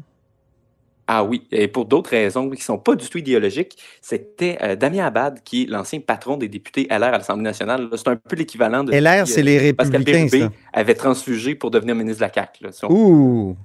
Ah 1.07 1.23
oui, 1.23 1.47
et 1.53 1.69
pour 1.69 1.85
d'autres 1.85 2.11
raisons 2.11 2.49
qui 2.49 2.59
ne 2.59 2.63
sont 2.63 2.79
pas 2.79 2.95
du 2.95 3.07
tout 3.09 3.19
idéologiques, 3.19 3.77
c'était 4.01 4.57
euh, 4.63 4.75
Damien 4.75 5.05
Abad, 5.05 5.41
qui 5.45 5.65
est 5.65 5.67
l'ancien 5.67 6.01
patron 6.01 6.39
des 6.39 6.49
députés 6.49 6.87
LR 6.91 7.05
à 7.05 7.11
l'Assemblée 7.13 7.45
nationale. 7.45 7.89
C'est 7.95 8.09
un 8.09 8.17
peu 8.17 8.37
l'équivalent 8.37 8.85
de 8.85 8.93
LR, 8.93 9.27
c'est 9.27 9.41
euh, 9.41 9.45
les 9.45 9.73
Pascal 9.75 10.03
républicains, 10.03 10.49
ça. 10.49 10.53
avait 10.73 10.95
transfugé 10.95 11.55
pour 11.55 11.71
devenir 11.71 11.95
ministre 11.95 12.21
de 12.21 12.27
la 12.27 12.33
CAQ. 12.33 12.65
là, 12.65 12.73
si 12.73 12.85
on- 12.87 12.91
Ouh! 12.91 13.57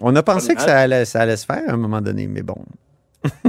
On 0.00 0.14
a 0.14 0.22
pensé 0.22 0.54
que 0.54 0.60
ça 0.60 0.78
allait, 0.80 1.04
ça 1.04 1.20
allait 1.22 1.36
se 1.36 1.46
faire 1.46 1.62
à 1.66 1.72
un 1.72 1.76
moment 1.76 2.00
donné, 2.00 2.26
mais 2.26 2.42
bon. 2.42 2.56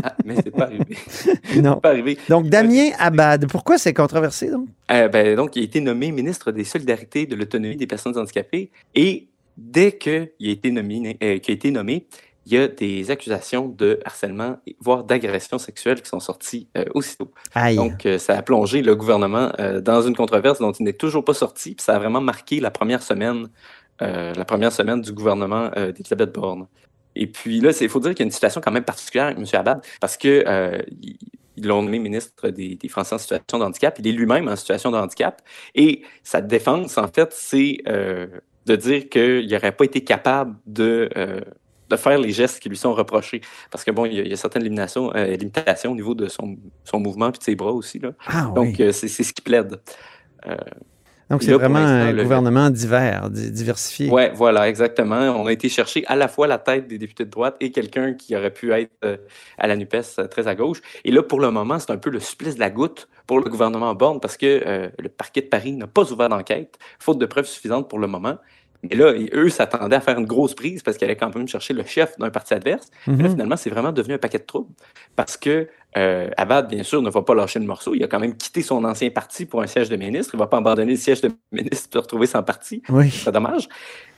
Ah, 0.02 0.16
mais 0.24 0.36
c'est 0.36 0.52
pas 0.52 0.66
arrivé. 0.66 0.96
Non. 1.62 1.78
Pas 1.78 1.90
arrivé. 1.90 2.18
Donc, 2.30 2.48
Damien 2.48 2.92
Abad, 2.98 3.48
pourquoi 3.50 3.78
c'est 3.78 3.94
controversé, 3.94 4.50
donc? 4.50 4.68
Euh, 4.92 5.08
ben, 5.10 5.36
donc, 5.36 5.56
il 5.56 5.62
a 5.62 5.66
été 5.66 5.82
nommé 5.82 6.12
ministre 6.12 6.52
des 6.52 6.64
Solidarités, 6.64 7.26
de 7.26 7.36
l'Autonomie 7.36 7.76
des 7.76 7.88
personnes 7.88 8.18
handicapées. 8.18 8.72
Et 8.94 9.28
dès 9.58 9.94
qu'il 9.94 10.30
a, 10.42 10.50
été 10.50 10.72
nommé, 10.72 11.18
euh, 11.22 11.40
qu'il 11.40 11.52
a 11.52 11.56
été 11.56 11.72
nommé, 11.72 12.06
il 12.46 12.54
y 12.54 12.58
a 12.58 12.68
des 12.68 13.10
accusations 13.10 13.68
de 13.68 14.00
harcèlement, 14.06 14.58
voire 14.80 15.04
d'agression 15.04 15.58
sexuelle 15.58 16.02
qui 16.02 16.10
sont 16.10 16.20
sorties 16.20 16.68
euh, 16.78 16.86
aussitôt. 16.94 17.32
Aïe. 17.56 17.76
Donc, 17.76 18.06
euh, 18.06 18.20
ça 18.20 18.38
a 18.38 18.42
plongé 18.44 18.82
le 18.84 18.96
gouvernement 18.96 19.52
euh, 19.60 19.82
dans 19.82 20.02
une 20.04 20.16
controverse 20.16 20.60
dont 20.60 20.72
il 20.72 20.84
n'est 20.84 20.94
toujours 20.94 21.26
pas 21.26 21.34
sorti. 21.34 21.74
Puis 21.76 21.84
ça 21.84 21.96
a 21.96 22.00
vraiment 22.00 22.22
marqué 22.22 22.60
la 22.60 22.70
première 22.72 23.02
semaine, 23.02 23.48
la 24.00 24.46
première 24.46 24.72
semaine 24.72 25.02
du 25.02 25.12
gouvernement 25.14 25.70
d'Elisabeth 25.76 26.34
Borne. 26.34 26.68
Et 27.16 27.28
puis 27.28 27.62
là, 27.62 27.72
il 27.80 27.90
faut 27.90 28.00
dire 28.02 28.12
qu'il 28.12 28.20
y 28.20 28.24
a 28.24 28.26
une 28.28 28.32
situation 28.32 28.60
quand 28.62 28.72
même 28.72 28.84
particulière 28.84 29.28
avec 29.28 29.38
M. 29.38 29.46
Abad, 29.54 29.82
parce 30.02 30.18
que 30.18 30.84
il- 31.02 31.18
ils 31.58 31.66
l'ont 31.66 31.82
nommé 31.82 32.00
ministre 32.00 32.50
des, 32.50 32.76
des 32.76 32.90
Français 32.90 33.16
en 33.16 33.18
situation 33.18 33.58
de 33.60 33.64
handicap. 33.64 33.96
Il 34.00 34.08
est 34.08 34.12
lui-même 34.12 34.50
en 34.50 34.58
situation 34.58 34.92
de 34.92 34.98
handicap. 34.98 35.42
Et 35.74 36.02
sa 36.22 36.42
défense, 36.42 36.98
en 36.98 37.08
fait, 37.08 37.30
c'est 37.32 37.78
de 37.86 38.76
dire 38.76 39.08
qu'il 39.08 39.48
n'aurait 39.50 39.72
pas 39.72 39.86
été 39.86 40.04
capable 40.04 40.58
de, 40.66 41.10
de 41.90 41.96
faire 41.96 42.18
les 42.18 42.32
gestes 42.32 42.60
qui 42.60 42.70
lui 42.70 42.78
sont 42.78 42.94
reprochés. 42.94 43.42
Parce 43.72 43.84
que 43.84 43.92
bon, 43.92 44.06
il 44.06 44.14
y 44.14 44.20
a, 44.20 44.24
il 44.24 44.30
y 44.30 44.34
a 44.34 44.38
certaines 44.38 44.64
limitations, 44.64 45.14
euh, 45.16 45.36
limitations 45.36 45.92
au 45.92 45.96
niveau 45.96 46.16
de 46.16 46.28
son, 46.28 46.58
son 46.84 47.00
mouvement 47.00 47.32
puis 47.32 47.40
de 47.40 47.44
ses 47.44 47.56
bras 47.56 47.72
aussi. 47.74 48.00
Là. 48.00 48.12
Ah 48.28 48.52
Donc, 48.56 48.76
oui. 48.80 48.84
euh, 48.86 48.92
c'est 48.92 49.08
ce 49.08 49.34
qui 49.34 49.42
plaide. 49.42 49.80
Euh, 50.48 50.56
Donc, 51.30 51.42
c'est 51.42 51.54
vraiment 51.54 51.80
un 51.80 52.12
le- 52.12 52.22
gouvernement 52.24 52.70
divers, 52.70 53.30
di- 53.32 53.50
diversifié. 53.52 54.10
Ouais, 54.12 54.32
voilà, 54.36 54.70
exactement. 54.70 55.18
On 55.42 55.48
a 55.48 55.52
été 55.52 55.70
chercher 55.70 56.04
à 56.08 56.16
la 56.16 56.28
fois 56.28 56.46
la 56.46 56.60
tête 56.60 56.88
des 56.88 56.98
députés 57.00 57.26
de 57.26 57.32
droite 57.32 57.56
et 57.60 57.72
quelqu'un 57.72 58.14
qui 58.14 58.36
aurait 58.36 58.54
pu 58.54 58.72
être 58.74 58.92
euh, 59.04 59.18
à 59.58 59.66
la 59.68 59.76
NUPES 59.76 60.28
très 60.30 60.48
à 60.48 60.54
gauche. 60.56 60.82
Et 61.04 61.12
là, 61.12 61.24
pour 61.24 61.40
le 61.40 61.50
moment, 61.50 61.80
c'est 61.80 61.92
un 61.92 61.98
peu 61.98 62.12
le 62.12 62.20
supplice 62.20 62.56
de 62.56 62.60
la 62.60 62.70
goutte 62.70 63.08
pour 63.26 63.40
le 63.40 63.50
gouvernement 63.50 63.94
Borne 63.96 64.20
parce 64.20 64.38
que 64.38 64.92
le 65.00 65.10
parquet 65.10 65.42
de 65.42 65.48
Paris 65.48 65.72
n'a 65.74 65.88
pas 65.88 66.12
ouvert 66.12 66.30
d'enquête, 66.30 66.78
faute 67.00 67.18
de 67.18 67.26
preuves 67.26 67.48
suffisantes 67.48 67.90
pour 67.90 67.98
le 67.98 68.06
moment. 68.08 68.38
Mais 68.90 68.96
là, 68.96 69.14
eux 69.34 69.50
s'attendaient 69.50 69.96
à 69.96 70.02
faire 70.02 70.18
une 70.20 70.26
grosse 70.26 70.54
prise 70.56 70.84
parce 70.84 70.98
qu'ils 70.98 71.06
allaient 71.06 71.16
quand 71.16 71.36
même 71.36 71.48
chercher 71.48 71.74
le 71.74 71.84
chef 71.84 72.18
d'un 72.18 72.30
parti 72.30 72.54
adverse. 72.54 72.90
Mais 73.08 73.24
là, 73.24 73.24
Mhm. 73.30 73.32
finalement, 73.36 73.58
c'est 73.58 73.70
vraiment 73.70 73.92
devenu 73.92 74.14
un 74.16 74.18
paquet 74.18 74.40
de 74.40 74.44
troubles 74.44 74.74
parce 75.16 75.38
que 75.38 75.68
euh, 75.98 76.30
Abad, 76.38 76.68
bien 76.70 76.84
sûr, 76.84 77.02
ne 77.02 77.10
va 77.10 77.22
pas 77.22 77.34
lâcher 77.36 77.60
le 77.60 77.66
morceau. 77.66 77.96
Il 77.96 78.04
a 78.04 78.08
quand 78.08 78.20
même 78.20 78.36
quitté 78.36 78.62
son 78.62 78.84
ancien 78.84 79.10
parti 79.10 79.46
pour 79.46 79.62
un 79.62 79.68
siège 79.68 79.90
de 79.90 79.96
ministre. 79.96 80.34
Il 80.34 80.38
ne 80.38 80.42
va 80.42 80.48
pas 80.48 80.58
abandonner 80.58 80.92
le 80.92 80.98
siège 80.98 81.22
de 81.22 81.32
ministre 81.52 81.90
pour 81.90 82.02
retrouver 82.02 82.28
sans 82.28 82.44
parti. 82.44 82.82
Oui. 82.90 83.10
C'est 83.10 83.32
dommage. 83.32 83.68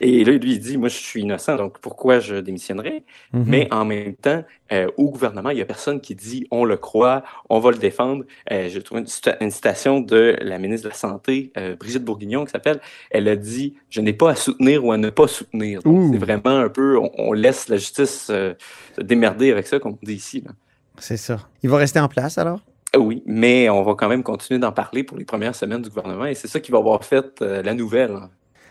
Et 0.00 0.24
là, 0.24 0.32
lui, 0.32 0.52
il 0.52 0.60
dit, 0.60 0.76
moi, 0.76 0.88
je 0.88 0.96
suis 0.96 1.22
innocent, 1.22 1.56
donc 1.56 1.78
pourquoi 1.80 2.20
je 2.20 2.36
démissionnerais? 2.36 3.04
Mhm. 3.32 3.44
Mais 3.46 3.68
en 3.72 3.84
même 3.84 4.14
temps, 4.14 4.44
euh, 4.72 4.88
au 4.96 5.10
gouvernement, 5.10 5.50
il 5.50 5.56
n'y 5.56 5.62
a 5.62 5.66
personne 5.66 6.00
qui 6.00 6.14
dit, 6.14 6.46
on 6.50 6.64
le 6.64 6.76
croit, 6.76 7.22
on 7.48 7.58
va 7.58 7.70
le 7.70 7.78
défendre. 7.78 8.24
Euh, 8.52 8.68
J'ai 8.68 8.82
trouvé 8.82 9.00
une, 9.00 9.06
cita- 9.06 9.36
une 9.40 9.50
citation 9.50 10.00
de 10.00 10.36
la 10.40 10.58
ministre 10.58 10.84
de 10.84 10.90
la 10.90 10.94
Santé, 10.96 11.52
euh, 11.56 11.76
Brigitte 11.76 12.04
Bourguignon, 12.04 12.44
qui 12.44 12.50
s'appelle, 12.52 12.80
elle 13.10 13.28
a 13.28 13.36
dit, 13.36 13.74
je 13.90 14.00
n'ai 14.00 14.12
pas 14.12 14.30
à 14.30 14.34
soutenir 14.34 14.84
ou 14.84 14.92
à 14.92 14.96
ne 14.96 15.10
pas 15.10 15.26
soutenir. 15.28 15.80
C'est 15.84 16.18
vraiment 16.18 16.58
un 16.58 16.68
peu, 16.68 16.98
on, 16.98 17.10
on 17.18 17.32
laisse 17.32 17.68
la 17.68 17.76
justice 17.76 18.28
euh, 18.30 18.54
se 18.96 19.00
démerder 19.02 19.50
avec 19.50 19.66
ça, 19.66 19.78
comme 19.78 19.92
on 19.92 20.06
dit 20.06 20.14
ici. 20.14 20.42
là. 20.44 20.52
C'est 21.00 21.16
ça. 21.16 21.38
Il 21.62 21.70
va 21.70 21.76
rester 21.76 22.00
en 22.00 22.08
place, 22.08 22.38
alors? 22.38 22.60
Euh, 22.96 22.98
Oui, 22.98 23.22
mais 23.26 23.68
on 23.68 23.82
va 23.82 23.94
quand 23.94 24.08
même 24.08 24.22
continuer 24.22 24.58
d'en 24.58 24.72
parler 24.72 25.04
pour 25.04 25.16
les 25.18 25.24
premières 25.24 25.54
semaines 25.54 25.82
du 25.82 25.88
gouvernement 25.88 26.26
et 26.26 26.34
c'est 26.34 26.48
ça 26.48 26.60
qui 26.60 26.70
va 26.70 26.78
avoir 26.78 27.04
fait 27.04 27.42
euh, 27.42 27.62
la 27.62 27.74
nouvelle. 27.74 28.16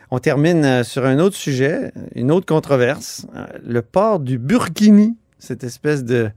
On 0.09 0.19
termine 0.19 0.63
euh, 0.63 0.83
sur 0.83 1.05
un 1.05 1.19
autre 1.19 1.35
sujet, 1.35 1.91
une 2.15 2.31
autre 2.31 2.45
controverse, 2.45 3.27
le 3.63 3.81
port 3.81 4.19
du 4.19 4.37
burkini, 4.37 5.15
cette 5.37 5.63
espèce 5.63 6.03
de, 6.03 6.31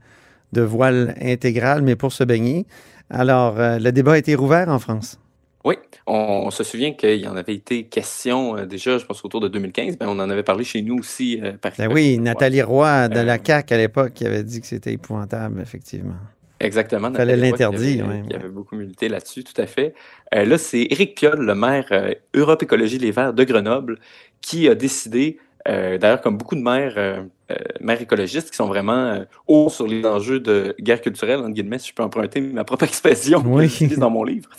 de 0.53 0.61
voile 0.61 1.15
intégral, 1.21 1.81
mais 1.81 1.95
pour 1.95 2.11
se 2.11 2.23
baigner. 2.23 2.65
Alors, 3.09 3.59
euh, 3.59 3.79
le 3.79 3.91
débat 3.91 4.13
a 4.13 4.17
été 4.17 4.35
rouvert 4.35 4.69
en 4.69 4.79
France. 4.79 5.19
Oui, 5.63 5.75
on, 6.07 6.13
on 6.47 6.51
se 6.51 6.63
souvient 6.63 6.93
qu'il 6.93 7.19
y 7.19 7.27
en 7.27 7.35
avait 7.35 7.53
été 7.53 7.83
question 7.83 8.57
euh, 8.57 8.65
déjà, 8.65 8.97
je 8.97 9.05
pense 9.05 9.23
autour 9.23 9.41
de 9.41 9.47
2015, 9.47 9.97
ben, 9.97 10.07
on 10.07 10.19
en 10.19 10.29
avait 10.29 10.43
parlé 10.43 10.63
chez 10.63 10.81
nous 10.81 10.97
aussi. 10.97 11.39
euh, 11.41 11.53
par 11.53 11.71
Ben 11.77 11.91
oui, 11.91 12.17
Nathalie 12.19 12.61
Roy 12.63 13.07
de 13.09 13.19
Euh, 13.19 13.23
la 13.23 13.37
CAQ 13.43 13.73
à 13.73 13.77
l'époque 13.77 14.13
qui 14.13 14.25
avait 14.25 14.43
dit 14.43 14.59
que 14.61 14.67
c'était 14.67 14.93
épouvantable, 14.93 15.61
effectivement. 15.61 16.15
Exactement. 16.59 17.11
Fallait 17.13 17.33
Roy 17.35 17.41
qui 17.43 17.49
l'interdire, 17.51 18.05
avait- 18.05 18.13
ouais, 18.15 18.21
Qui 18.23 18.29
ouais. 18.29 18.35
avait 18.35 18.49
beaucoup 18.49 18.75
milité 18.75 19.09
là-dessus, 19.09 19.43
tout 19.43 19.59
à 19.59 19.65
fait. 19.67 19.93
Euh, 20.35 20.45
là, 20.45 20.57
c'est 20.57 20.87
Éric 20.89 21.15
Piolle, 21.15 21.39
le 21.41 21.55
maire 21.55 21.87
euh, 21.91 22.13
Europe 22.35 22.61
Écologie 22.63 22.97
Les 22.99 23.11
Verts 23.11 23.33
de 23.33 23.43
Grenoble, 23.43 23.97
qui 24.41 24.67
a 24.67 24.75
décidé, 24.75 25.37
euh, 25.67 25.97
d'ailleurs, 25.97 26.21
comme 26.21 26.37
beaucoup 26.37 26.55
de 26.55 26.61
maires, 26.61 26.93
euh, 26.97 27.23
euh, 27.51 27.55
maires 27.79 28.01
écologistes 28.01 28.49
qui 28.49 28.55
sont 28.55 28.67
vraiment 28.67 29.23
hauts 29.47 29.69
sur 29.69 29.87
les 29.87 30.05
enjeux 30.05 30.39
de 30.39 30.75
guerre 30.79 31.01
culturelle, 31.01 31.39
entre 31.39 31.49
guillemets, 31.51 31.79
si 31.79 31.89
je 31.89 31.93
peux 31.93 32.03
emprunter 32.03 32.41
ma 32.41 32.63
propre 32.63 32.83
expression 32.85 33.43
Oui. 33.45 33.69
que 33.69 33.99
dans 33.99 34.09
mon 34.09 34.23
livre. 34.23 34.49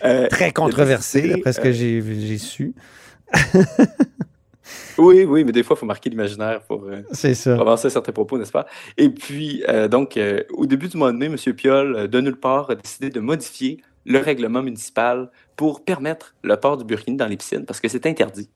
Très 0.30 0.52
controversé, 0.52 1.28
d'après 1.28 1.52
ce 1.52 1.60
que 1.60 1.72
j'ai 1.72 2.38
su. 2.38 2.74
Oui, 4.98 5.24
oui, 5.24 5.44
mais 5.44 5.52
des 5.52 5.62
fois, 5.62 5.76
il 5.76 5.80
faut 5.80 5.86
marquer 5.86 6.10
l'imaginaire 6.10 6.60
pour, 6.62 6.84
euh, 6.84 7.02
C'est 7.12 7.34
ça. 7.34 7.52
pour 7.54 7.62
avancer 7.62 7.90
certains 7.90 8.12
propos, 8.12 8.38
n'est-ce 8.38 8.52
pas? 8.52 8.66
Et 8.96 9.08
puis, 9.08 9.62
euh, 9.68 9.88
donc, 9.88 10.16
euh, 10.16 10.42
au 10.52 10.66
début 10.66 10.88
du 10.88 10.96
mois 10.96 11.12
de 11.12 11.16
mai, 11.16 11.26
M. 11.26 11.36
Piolle, 11.54 12.08
de 12.08 12.20
nulle 12.20 12.38
part, 12.38 12.70
a 12.70 12.74
décidé 12.74 13.10
de 13.10 13.20
modifier 13.20 13.82
le 14.06 14.18
règlement 14.18 14.62
municipal 14.62 15.30
pour 15.56 15.84
permettre 15.84 16.34
le 16.42 16.56
port 16.56 16.76
du 16.76 16.84
burkini 16.84 17.16
dans 17.16 17.26
les 17.26 17.36
piscines 17.36 17.66
parce 17.66 17.80
que 17.80 17.88
c'est 17.88 18.06
interdit. 18.06 18.48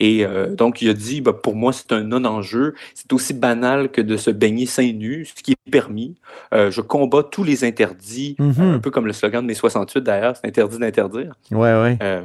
Et 0.00 0.24
euh, 0.24 0.54
donc, 0.54 0.82
il 0.82 0.88
a 0.90 0.94
dit, 0.94 1.20
bah, 1.20 1.32
pour 1.32 1.54
moi, 1.54 1.72
c'est 1.72 1.92
un 1.92 2.02
non-enjeu. 2.02 2.74
C'est 2.94 3.12
aussi 3.12 3.34
banal 3.34 3.90
que 3.90 4.00
de 4.00 4.16
se 4.16 4.30
baigner 4.30 4.66
seins 4.66 4.92
nus, 4.92 5.32
ce 5.36 5.42
qui 5.42 5.52
est 5.52 5.70
permis. 5.70 6.14
Euh, 6.52 6.70
je 6.70 6.80
combats 6.80 7.22
tous 7.22 7.44
les 7.44 7.64
interdits, 7.64 8.36
Mhm. 8.38 8.54
euh, 8.60 8.74
un 8.74 8.78
peu 8.78 8.90
comme 8.90 9.06
le 9.06 9.12
slogan 9.12 9.42
de 9.42 9.46
mai 9.46 9.54
68 9.54 10.02
d'ailleurs, 10.02 10.36
c'est 10.36 10.46
interdit 10.46 10.78
d'interdire. 10.78 11.32
Ouais, 11.50 11.72
ouais. 11.80 11.98
Euh, 12.02 12.22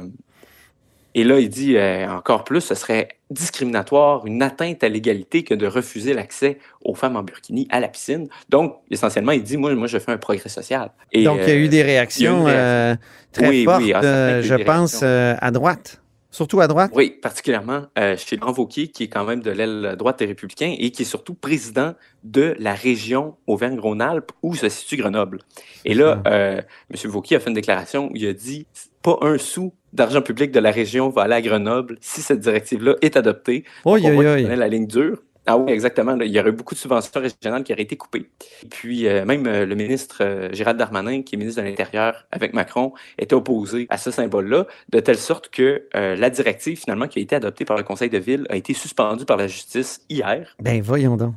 et 1.14 1.24
là, 1.24 1.38
il 1.38 1.48
dit 1.50 1.76
encore 2.08 2.44
plus, 2.44 2.62
ce 2.62 2.74
serait 2.74 3.08
discriminatoire, 3.30 4.26
une 4.26 4.42
atteinte 4.42 4.82
à 4.82 4.88
l'égalité 4.88 5.42
que 5.42 5.54
de 5.54 5.66
refuser 5.66 6.14
l'accès 6.14 6.58
aux 6.84 6.94
femmes 6.94 7.16
en 7.16 7.22
burkini 7.22 7.68
à 7.70 7.80
la 7.80 7.88
piscine. 7.88 8.28
Donc, 8.48 8.76
essentiellement, 8.90 9.32
il 9.32 9.42
dit, 9.42 9.58
moi, 9.58 9.74
moi 9.74 9.86
je 9.86 9.98
fais 9.98 10.12
un 10.12 10.16
progrès 10.16 10.48
social. 10.48 10.90
Et, 11.12 11.24
Donc, 11.24 11.40
il 11.42 11.48
y 11.48 11.52
a 11.52 11.56
eu 11.56 11.68
des 11.68 11.80
eu 11.80 11.84
réactions 11.84 12.44
réaction. 12.44 12.98
très 13.32 13.48
Oui, 13.48 13.58
oui, 13.58 13.64
fortes, 13.64 14.04
ah, 14.04 14.40
eu 14.40 14.42
je 14.42 14.54
pense, 14.54 15.02
à 15.02 15.50
droite. 15.50 16.01
Surtout 16.32 16.62
à 16.62 16.66
droite? 16.66 16.90
Oui, 16.94 17.10
particulièrement 17.10 17.82
euh, 17.98 18.16
chez 18.16 18.38
Laurent 18.38 18.54
Wauquiez, 18.54 18.88
qui 18.88 19.04
est 19.04 19.08
quand 19.08 19.24
même 19.24 19.42
de 19.42 19.50
l'aile 19.50 19.96
droite 19.98 20.18
des 20.18 20.24
Républicains 20.24 20.74
et 20.78 20.90
qui 20.90 21.02
est 21.02 21.04
surtout 21.04 21.34
président 21.34 21.94
de 22.24 22.56
la 22.58 22.72
région 22.72 23.36
Auvergne-Rhône-Alpes 23.46 24.32
où 24.42 24.54
se 24.54 24.70
situe 24.70 24.96
Grenoble. 24.96 25.40
Et 25.84 25.92
là, 25.92 26.22
euh, 26.26 26.62
M. 26.90 27.10
Wauquiez 27.12 27.36
a 27.36 27.40
fait 27.40 27.50
une 27.50 27.54
déclaration 27.54 28.06
où 28.06 28.12
il 28.14 28.26
a 28.26 28.32
dit 28.32 28.66
pas 29.02 29.18
un 29.20 29.36
sou 29.36 29.74
d'argent 29.92 30.22
public 30.22 30.52
de 30.52 30.60
la 30.60 30.70
région 30.70 31.10
va 31.10 31.22
aller 31.22 31.34
à 31.34 31.42
Grenoble 31.42 31.98
si 32.00 32.22
cette 32.22 32.40
directive-là 32.40 32.94
est 33.02 33.18
adoptée. 33.18 33.64
Oi, 33.84 34.00
Donc, 34.00 34.10
on 34.10 34.14
voit 34.14 34.38
la 34.38 34.68
ligne 34.68 34.86
dure. 34.86 35.18
Ah 35.46 35.56
oui, 35.56 35.72
exactement. 35.72 36.16
Il 36.20 36.30
y 36.30 36.38
aurait 36.38 36.50
eu 36.50 36.52
beaucoup 36.52 36.74
de 36.74 36.78
subventions 36.78 37.20
régionales 37.20 37.64
qui 37.64 37.72
auraient 37.72 37.82
été 37.82 37.96
coupées. 37.96 38.30
Et 38.62 38.68
puis, 38.68 39.08
euh, 39.08 39.24
même 39.24 39.46
euh, 39.46 39.66
le 39.66 39.74
ministre 39.74 40.18
euh, 40.20 40.48
Gérald 40.52 40.78
Darmanin, 40.78 41.22
qui 41.22 41.34
est 41.34 41.38
ministre 41.38 41.60
de 41.60 41.66
l'Intérieur 41.66 42.26
avec 42.30 42.54
Macron, 42.54 42.92
était 43.18 43.34
opposé 43.34 43.86
à 43.90 43.98
ce 43.98 44.12
symbole-là, 44.12 44.66
de 44.90 45.00
telle 45.00 45.18
sorte 45.18 45.48
que 45.48 45.82
la 45.94 46.30
directive, 46.30 46.78
finalement, 46.78 47.08
qui 47.08 47.18
a 47.18 47.22
été 47.22 47.34
adoptée 47.34 47.64
par 47.64 47.76
le 47.76 47.82
Conseil 47.82 48.08
de 48.08 48.18
ville, 48.18 48.46
a 48.50 48.56
été 48.56 48.74
suspendue 48.74 49.24
par 49.24 49.36
la 49.36 49.48
justice 49.48 50.00
hier. 50.08 50.54
Ben, 50.60 50.80
voyons 50.80 51.16
donc. 51.16 51.34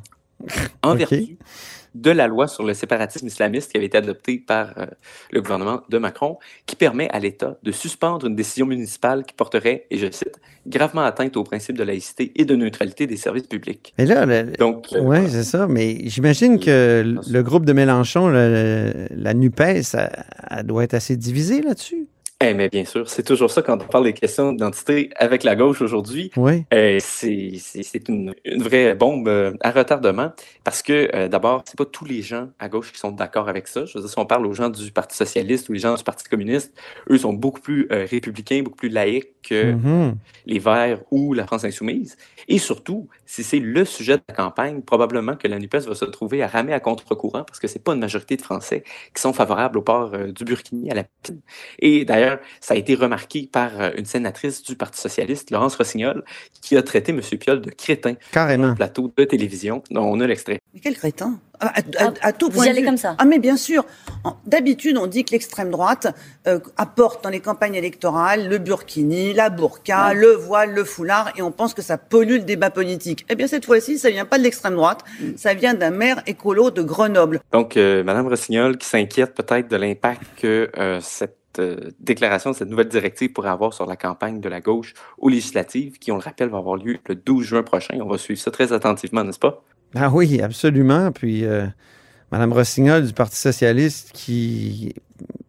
En 0.82 0.94
vertu 0.96 1.36
de 2.00 2.10
la 2.10 2.26
loi 2.26 2.46
sur 2.46 2.62
le 2.62 2.74
séparatisme 2.74 3.26
islamiste 3.26 3.70
qui 3.70 3.76
avait 3.76 3.86
été 3.86 3.98
adoptée 3.98 4.38
par 4.38 4.78
euh, 4.78 4.86
le 5.30 5.40
gouvernement 5.40 5.82
de 5.88 5.98
Macron, 5.98 6.38
qui 6.66 6.76
permet 6.76 7.08
à 7.10 7.18
l'État 7.18 7.58
de 7.62 7.72
suspendre 7.72 8.26
une 8.26 8.36
décision 8.36 8.66
municipale 8.66 9.24
qui 9.24 9.34
porterait, 9.34 9.86
et 9.90 9.98
je 9.98 10.10
cite, 10.10 10.38
gravement 10.66 11.02
atteinte 11.02 11.36
au 11.36 11.44
principe 11.44 11.78
de 11.78 11.84
laïcité 11.84 12.32
et 12.36 12.44
de 12.44 12.54
neutralité 12.56 13.06
des 13.06 13.16
services 13.16 13.46
publics. 13.46 13.94
Mais 13.98 14.06
là, 14.06 14.26
Donc, 14.58 14.88
euh, 14.92 15.00
oui, 15.00 15.18
c'est 15.28 15.44
ça. 15.44 15.66
Mais 15.66 16.00
j'imagine 16.08 16.58
que 16.58 17.16
le 17.28 17.42
groupe 17.42 17.64
de 17.64 17.72
Mélenchon, 17.72 18.28
la 18.28 19.34
NUPES, 19.34 19.96
elle 20.50 20.66
doit 20.66 20.84
être 20.84 20.94
assez 20.94 21.16
divisée 21.16 21.62
là-dessus. 21.62 22.08
Eh, 22.44 22.52
mais 22.52 22.68
bien 22.68 22.84
sûr, 22.84 23.08
c'est 23.08 23.22
toujours 23.22 23.50
ça 23.50 23.62
quand 23.62 23.82
on 23.82 23.86
parle 23.86 24.04
des 24.04 24.12
questions 24.12 24.52
d'identité 24.52 25.08
avec 25.16 25.42
la 25.42 25.56
gauche 25.56 25.80
aujourd'hui. 25.80 26.30
Oui. 26.36 26.66
Euh, 26.74 26.98
c'est 27.00 28.08
une, 28.08 28.34
une, 28.44 28.62
vraie 28.62 28.94
bombe 28.94 29.26
euh, 29.26 29.54
à 29.62 29.70
retardement 29.70 30.32
parce 30.62 30.82
que 30.82 31.08
euh, 31.14 31.28
d'abord, 31.28 31.62
c'est 31.64 31.78
pas 31.78 31.86
tous 31.86 32.04
les 32.04 32.20
gens 32.20 32.50
à 32.58 32.68
gauche 32.68 32.92
qui 32.92 32.98
sont 32.98 33.10
d'accord 33.10 33.48
avec 33.48 33.66
ça. 33.68 33.86
Je 33.86 33.94
veux 33.94 34.00
dire, 34.00 34.10
si 34.10 34.18
on 34.18 34.26
parle 34.26 34.44
aux 34.44 34.52
gens 34.52 34.68
du 34.68 34.92
Parti 34.92 35.16
socialiste 35.16 35.70
ou 35.70 35.72
les 35.72 35.78
gens 35.78 35.94
du 35.94 36.04
Parti 36.04 36.28
communiste, 36.28 36.74
eux 37.10 37.16
sont 37.16 37.32
beaucoup 37.32 37.62
plus 37.62 37.88
euh, 37.90 38.06
républicains, 38.10 38.60
beaucoup 38.62 38.76
plus 38.76 38.90
laïcs 38.90 39.32
que 39.42 39.72
mm-hmm. 39.72 40.14
les 40.44 40.58
Verts 40.58 41.00
ou 41.10 41.32
la 41.32 41.46
France 41.46 41.64
insoumise. 41.64 42.18
Et 42.48 42.58
surtout, 42.58 43.08
si 43.24 43.44
c'est 43.44 43.60
le 43.60 43.86
sujet 43.86 44.18
de 44.18 44.22
la 44.28 44.34
campagne, 44.34 44.82
probablement 44.82 45.36
que 45.36 45.48
la 45.48 45.58
NUPES 45.58 45.86
va 45.88 45.94
se 45.94 46.04
trouver 46.04 46.42
à 46.42 46.48
ramer 46.48 46.74
à 46.74 46.80
contre-courant 46.80 47.44
parce 47.44 47.60
que 47.60 47.66
c'est 47.66 47.82
pas 47.82 47.94
une 47.94 48.00
majorité 48.00 48.36
de 48.36 48.42
Français 48.42 48.84
qui 49.14 49.22
sont 49.22 49.32
favorables 49.32 49.78
au 49.78 49.82
port 49.82 50.10
du 50.10 50.44
Burkini 50.44 50.90
à 50.90 50.94
la. 50.94 51.04
Et 51.78 52.04
d'ailleurs, 52.04 52.25
ça 52.60 52.74
a 52.74 52.76
été 52.76 52.94
remarqué 52.94 53.48
par 53.50 53.80
euh, 53.80 53.90
une 53.96 54.04
sénatrice 54.04 54.62
du 54.62 54.76
Parti 54.76 55.00
socialiste, 55.00 55.50
Laurence 55.50 55.76
Rossignol, 55.76 56.24
qui 56.60 56.76
a 56.76 56.82
traité 56.82 57.12
M. 57.12 57.20
Piolle 57.38 57.60
de 57.60 57.70
crétin 57.70 58.14
Carrément. 58.32 58.64
sur 58.64 58.72
un 58.72 58.76
plateau 58.76 59.12
de 59.16 59.24
télévision. 59.24 59.82
On 59.90 60.20
a 60.20 60.26
l'extrait. 60.26 60.60
Mais 60.74 60.80
quel 60.80 60.96
crétin? 60.96 61.38
À, 61.60 61.72
à, 62.20 62.32
tout 62.32 62.50
point 62.50 62.64
Vous 62.64 62.66
y 62.66 62.70
allez 62.70 62.84
comme 62.84 62.96
ça 62.96 63.14
Ah 63.18 63.24
mais 63.24 63.38
bien 63.38 63.56
sûr. 63.56 63.86
D'habitude, 64.46 64.98
on 64.98 65.06
dit 65.06 65.24
que 65.24 65.32
l'extrême 65.32 65.70
droite 65.70 66.06
euh, 66.46 66.58
apporte 66.76 67.24
dans 67.24 67.30
les 67.30 67.40
campagnes 67.40 67.74
électorales 67.74 68.48
le 68.48 68.58
burkini, 68.58 69.32
la 69.32 69.48
burqa, 69.48 70.12
le 70.12 70.32
voile, 70.32 70.74
le 70.74 70.84
foulard, 70.84 71.32
et 71.36 71.42
on 71.42 71.52
pense 71.52 71.72
que 71.72 71.82
ça 71.82 71.96
pollue 71.96 72.34
le 72.34 72.38
débat 72.40 72.70
politique. 72.70 73.24
Eh 73.30 73.34
bien 73.34 73.46
cette 73.46 73.64
fois-ci, 73.64 73.98
ça 73.98 74.10
vient 74.10 74.26
pas 74.26 74.38
de 74.38 74.42
l'extrême 74.42 74.74
droite, 74.74 75.02
mm. 75.20 75.36
ça 75.36 75.54
vient 75.54 75.74
d'un 75.74 75.90
maire 75.90 76.22
écolo 76.26 76.70
de 76.70 76.82
Grenoble. 76.82 77.40
Donc, 77.52 77.76
euh, 77.76 78.04
Madame 78.04 78.28
Rossignol, 78.28 78.76
qui 78.76 78.86
s'inquiète 78.86 79.34
peut-être 79.34 79.68
de 79.68 79.76
l'impact 79.76 80.22
que 80.36 80.70
cette 81.00 81.36
euh, 81.58 81.90
déclaration, 82.00 82.52
cette 82.52 82.68
nouvelle 82.68 82.88
directive 82.88 83.32
pourrait 83.32 83.50
avoir 83.50 83.72
sur 83.72 83.86
la 83.86 83.96
campagne 83.96 84.40
de 84.40 84.48
la 84.48 84.60
gauche 84.60 84.94
aux 85.18 85.28
législatives, 85.28 85.98
qui, 85.98 86.12
on 86.12 86.16
le 86.16 86.22
rappelle, 86.22 86.48
va 86.48 86.58
avoir 86.58 86.76
lieu 86.76 86.98
le 87.08 87.14
12 87.14 87.44
juin 87.44 87.62
prochain. 87.62 87.98
On 88.00 88.08
va 88.08 88.18
suivre 88.18 88.40
ça 88.40 88.50
très 88.50 88.72
attentivement, 88.72 89.24
n'est-ce 89.24 89.38
pas? 89.38 89.62
Ah 89.94 90.10
oui, 90.10 90.40
absolument. 90.40 91.12
Puis, 91.12 91.44
euh, 91.44 91.66
Mme 92.32 92.52
Rossignol 92.52 93.06
du 93.06 93.12
Parti 93.12 93.36
socialiste, 93.36 94.10
qui 94.12 94.94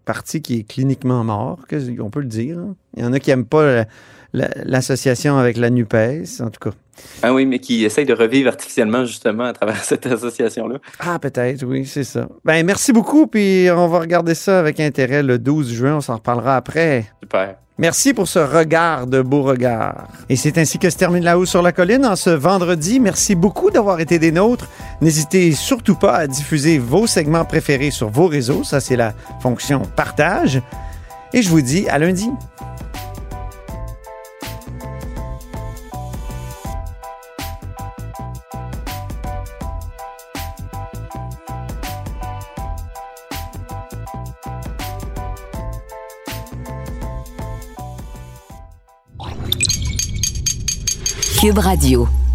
parti 0.06 0.42
qui 0.42 0.60
est 0.60 0.64
cliniquement 0.64 1.24
mort, 1.26 1.60
on 2.00 2.10
peut 2.10 2.22
le 2.22 2.28
dire. 2.28 2.58
Hein. 2.58 2.76
Il 2.96 3.04
y 3.04 3.06
en 3.06 3.12
a 3.12 3.20
qui 3.20 3.30
n'aiment 3.30 3.46
pas 3.46 3.86
l'association 4.34 5.38
avec 5.38 5.58
la 5.58 5.70
NUPES, 5.70 6.40
en 6.40 6.50
tout 6.50 6.70
cas. 6.70 6.76
Ah 7.24 7.34
oui, 7.34 7.46
mais 7.46 7.60
qui 7.60 7.84
essaye 7.86 8.06
de 8.06 8.14
revivre 8.14 8.50
artificiellement 8.50 9.06
justement 9.06 9.46
à 9.46 9.54
travers 9.54 9.84
cette 9.84 10.06
association-là. 10.06 10.78
Ah, 11.00 11.20
peut-être, 11.20 11.64
oui, 11.66 11.86
c'est 11.86 12.04
ça. 12.04 12.28
Ben, 12.46 12.66
merci 12.66 12.94
beaucoup, 12.94 13.28
puis 13.28 13.68
on 13.72 13.88
va 13.88 14.00
regarder 14.00 14.36
ça 14.36 14.60
avec 14.60 14.80
intérêt 14.80 15.24
le 15.24 15.40
12 15.40 15.74
juin. 15.74 15.96
On 15.98 16.02
s'en 16.02 16.16
reparlera 16.16 16.56
après. 16.56 17.06
Super. 17.22 17.56
Merci 17.80 18.16
pour 18.16 18.28
ce 18.28 18.40
regard 18.40 19.06
de 19.06 19.22
beau 19.22 19.44
regard. 19.44 20.08
Et 20.30 20.36
c'est 20.36 20.58
ainsi 20.58 20.80
que 20.80 20.90
se 20.90 20.98
termine 20.98 21.24
La 21.24 21.38
Haut 21.38 21.46
sur 21.46 21.62
la 21.62 21.72
Colline 21.72 22.08
en 22.08 22.16
ce 22.16 22.32
vendredi. 22.32 23.00
Merci 23.00 23.36
beaucoup 23.36 23.70
d'avoir 23.70 24.00
été 24.00 24.18
des 24.18 24.32
nôtres. 24.32 24.68
N'hésitez 25.00 25.52
surtout 25.52 25.94
pas 25.94 26.16
à 26.16 26.26
diffuser 26.26 26.80
vos 26.80 27.06
segments 27.06 27.46
préférés 27.46 27.92
sur 27.92 28.10
vos 28.10 28.26
réseaux. 28.26 28.64
Ça, 28.64 28.80
c'est 28.80 28.96
la 28.96 29.14
fonction 29.42 29.84
partage. 29.96 30.60
Et 31.34 31.44
je 31.44 31.50
vous 31.50 31.62
dis 31.62 31.88
à 31.88 32.00
lundi. 32.00 32.32
Cube 51.38 51.60
Radio. 51.60 52.27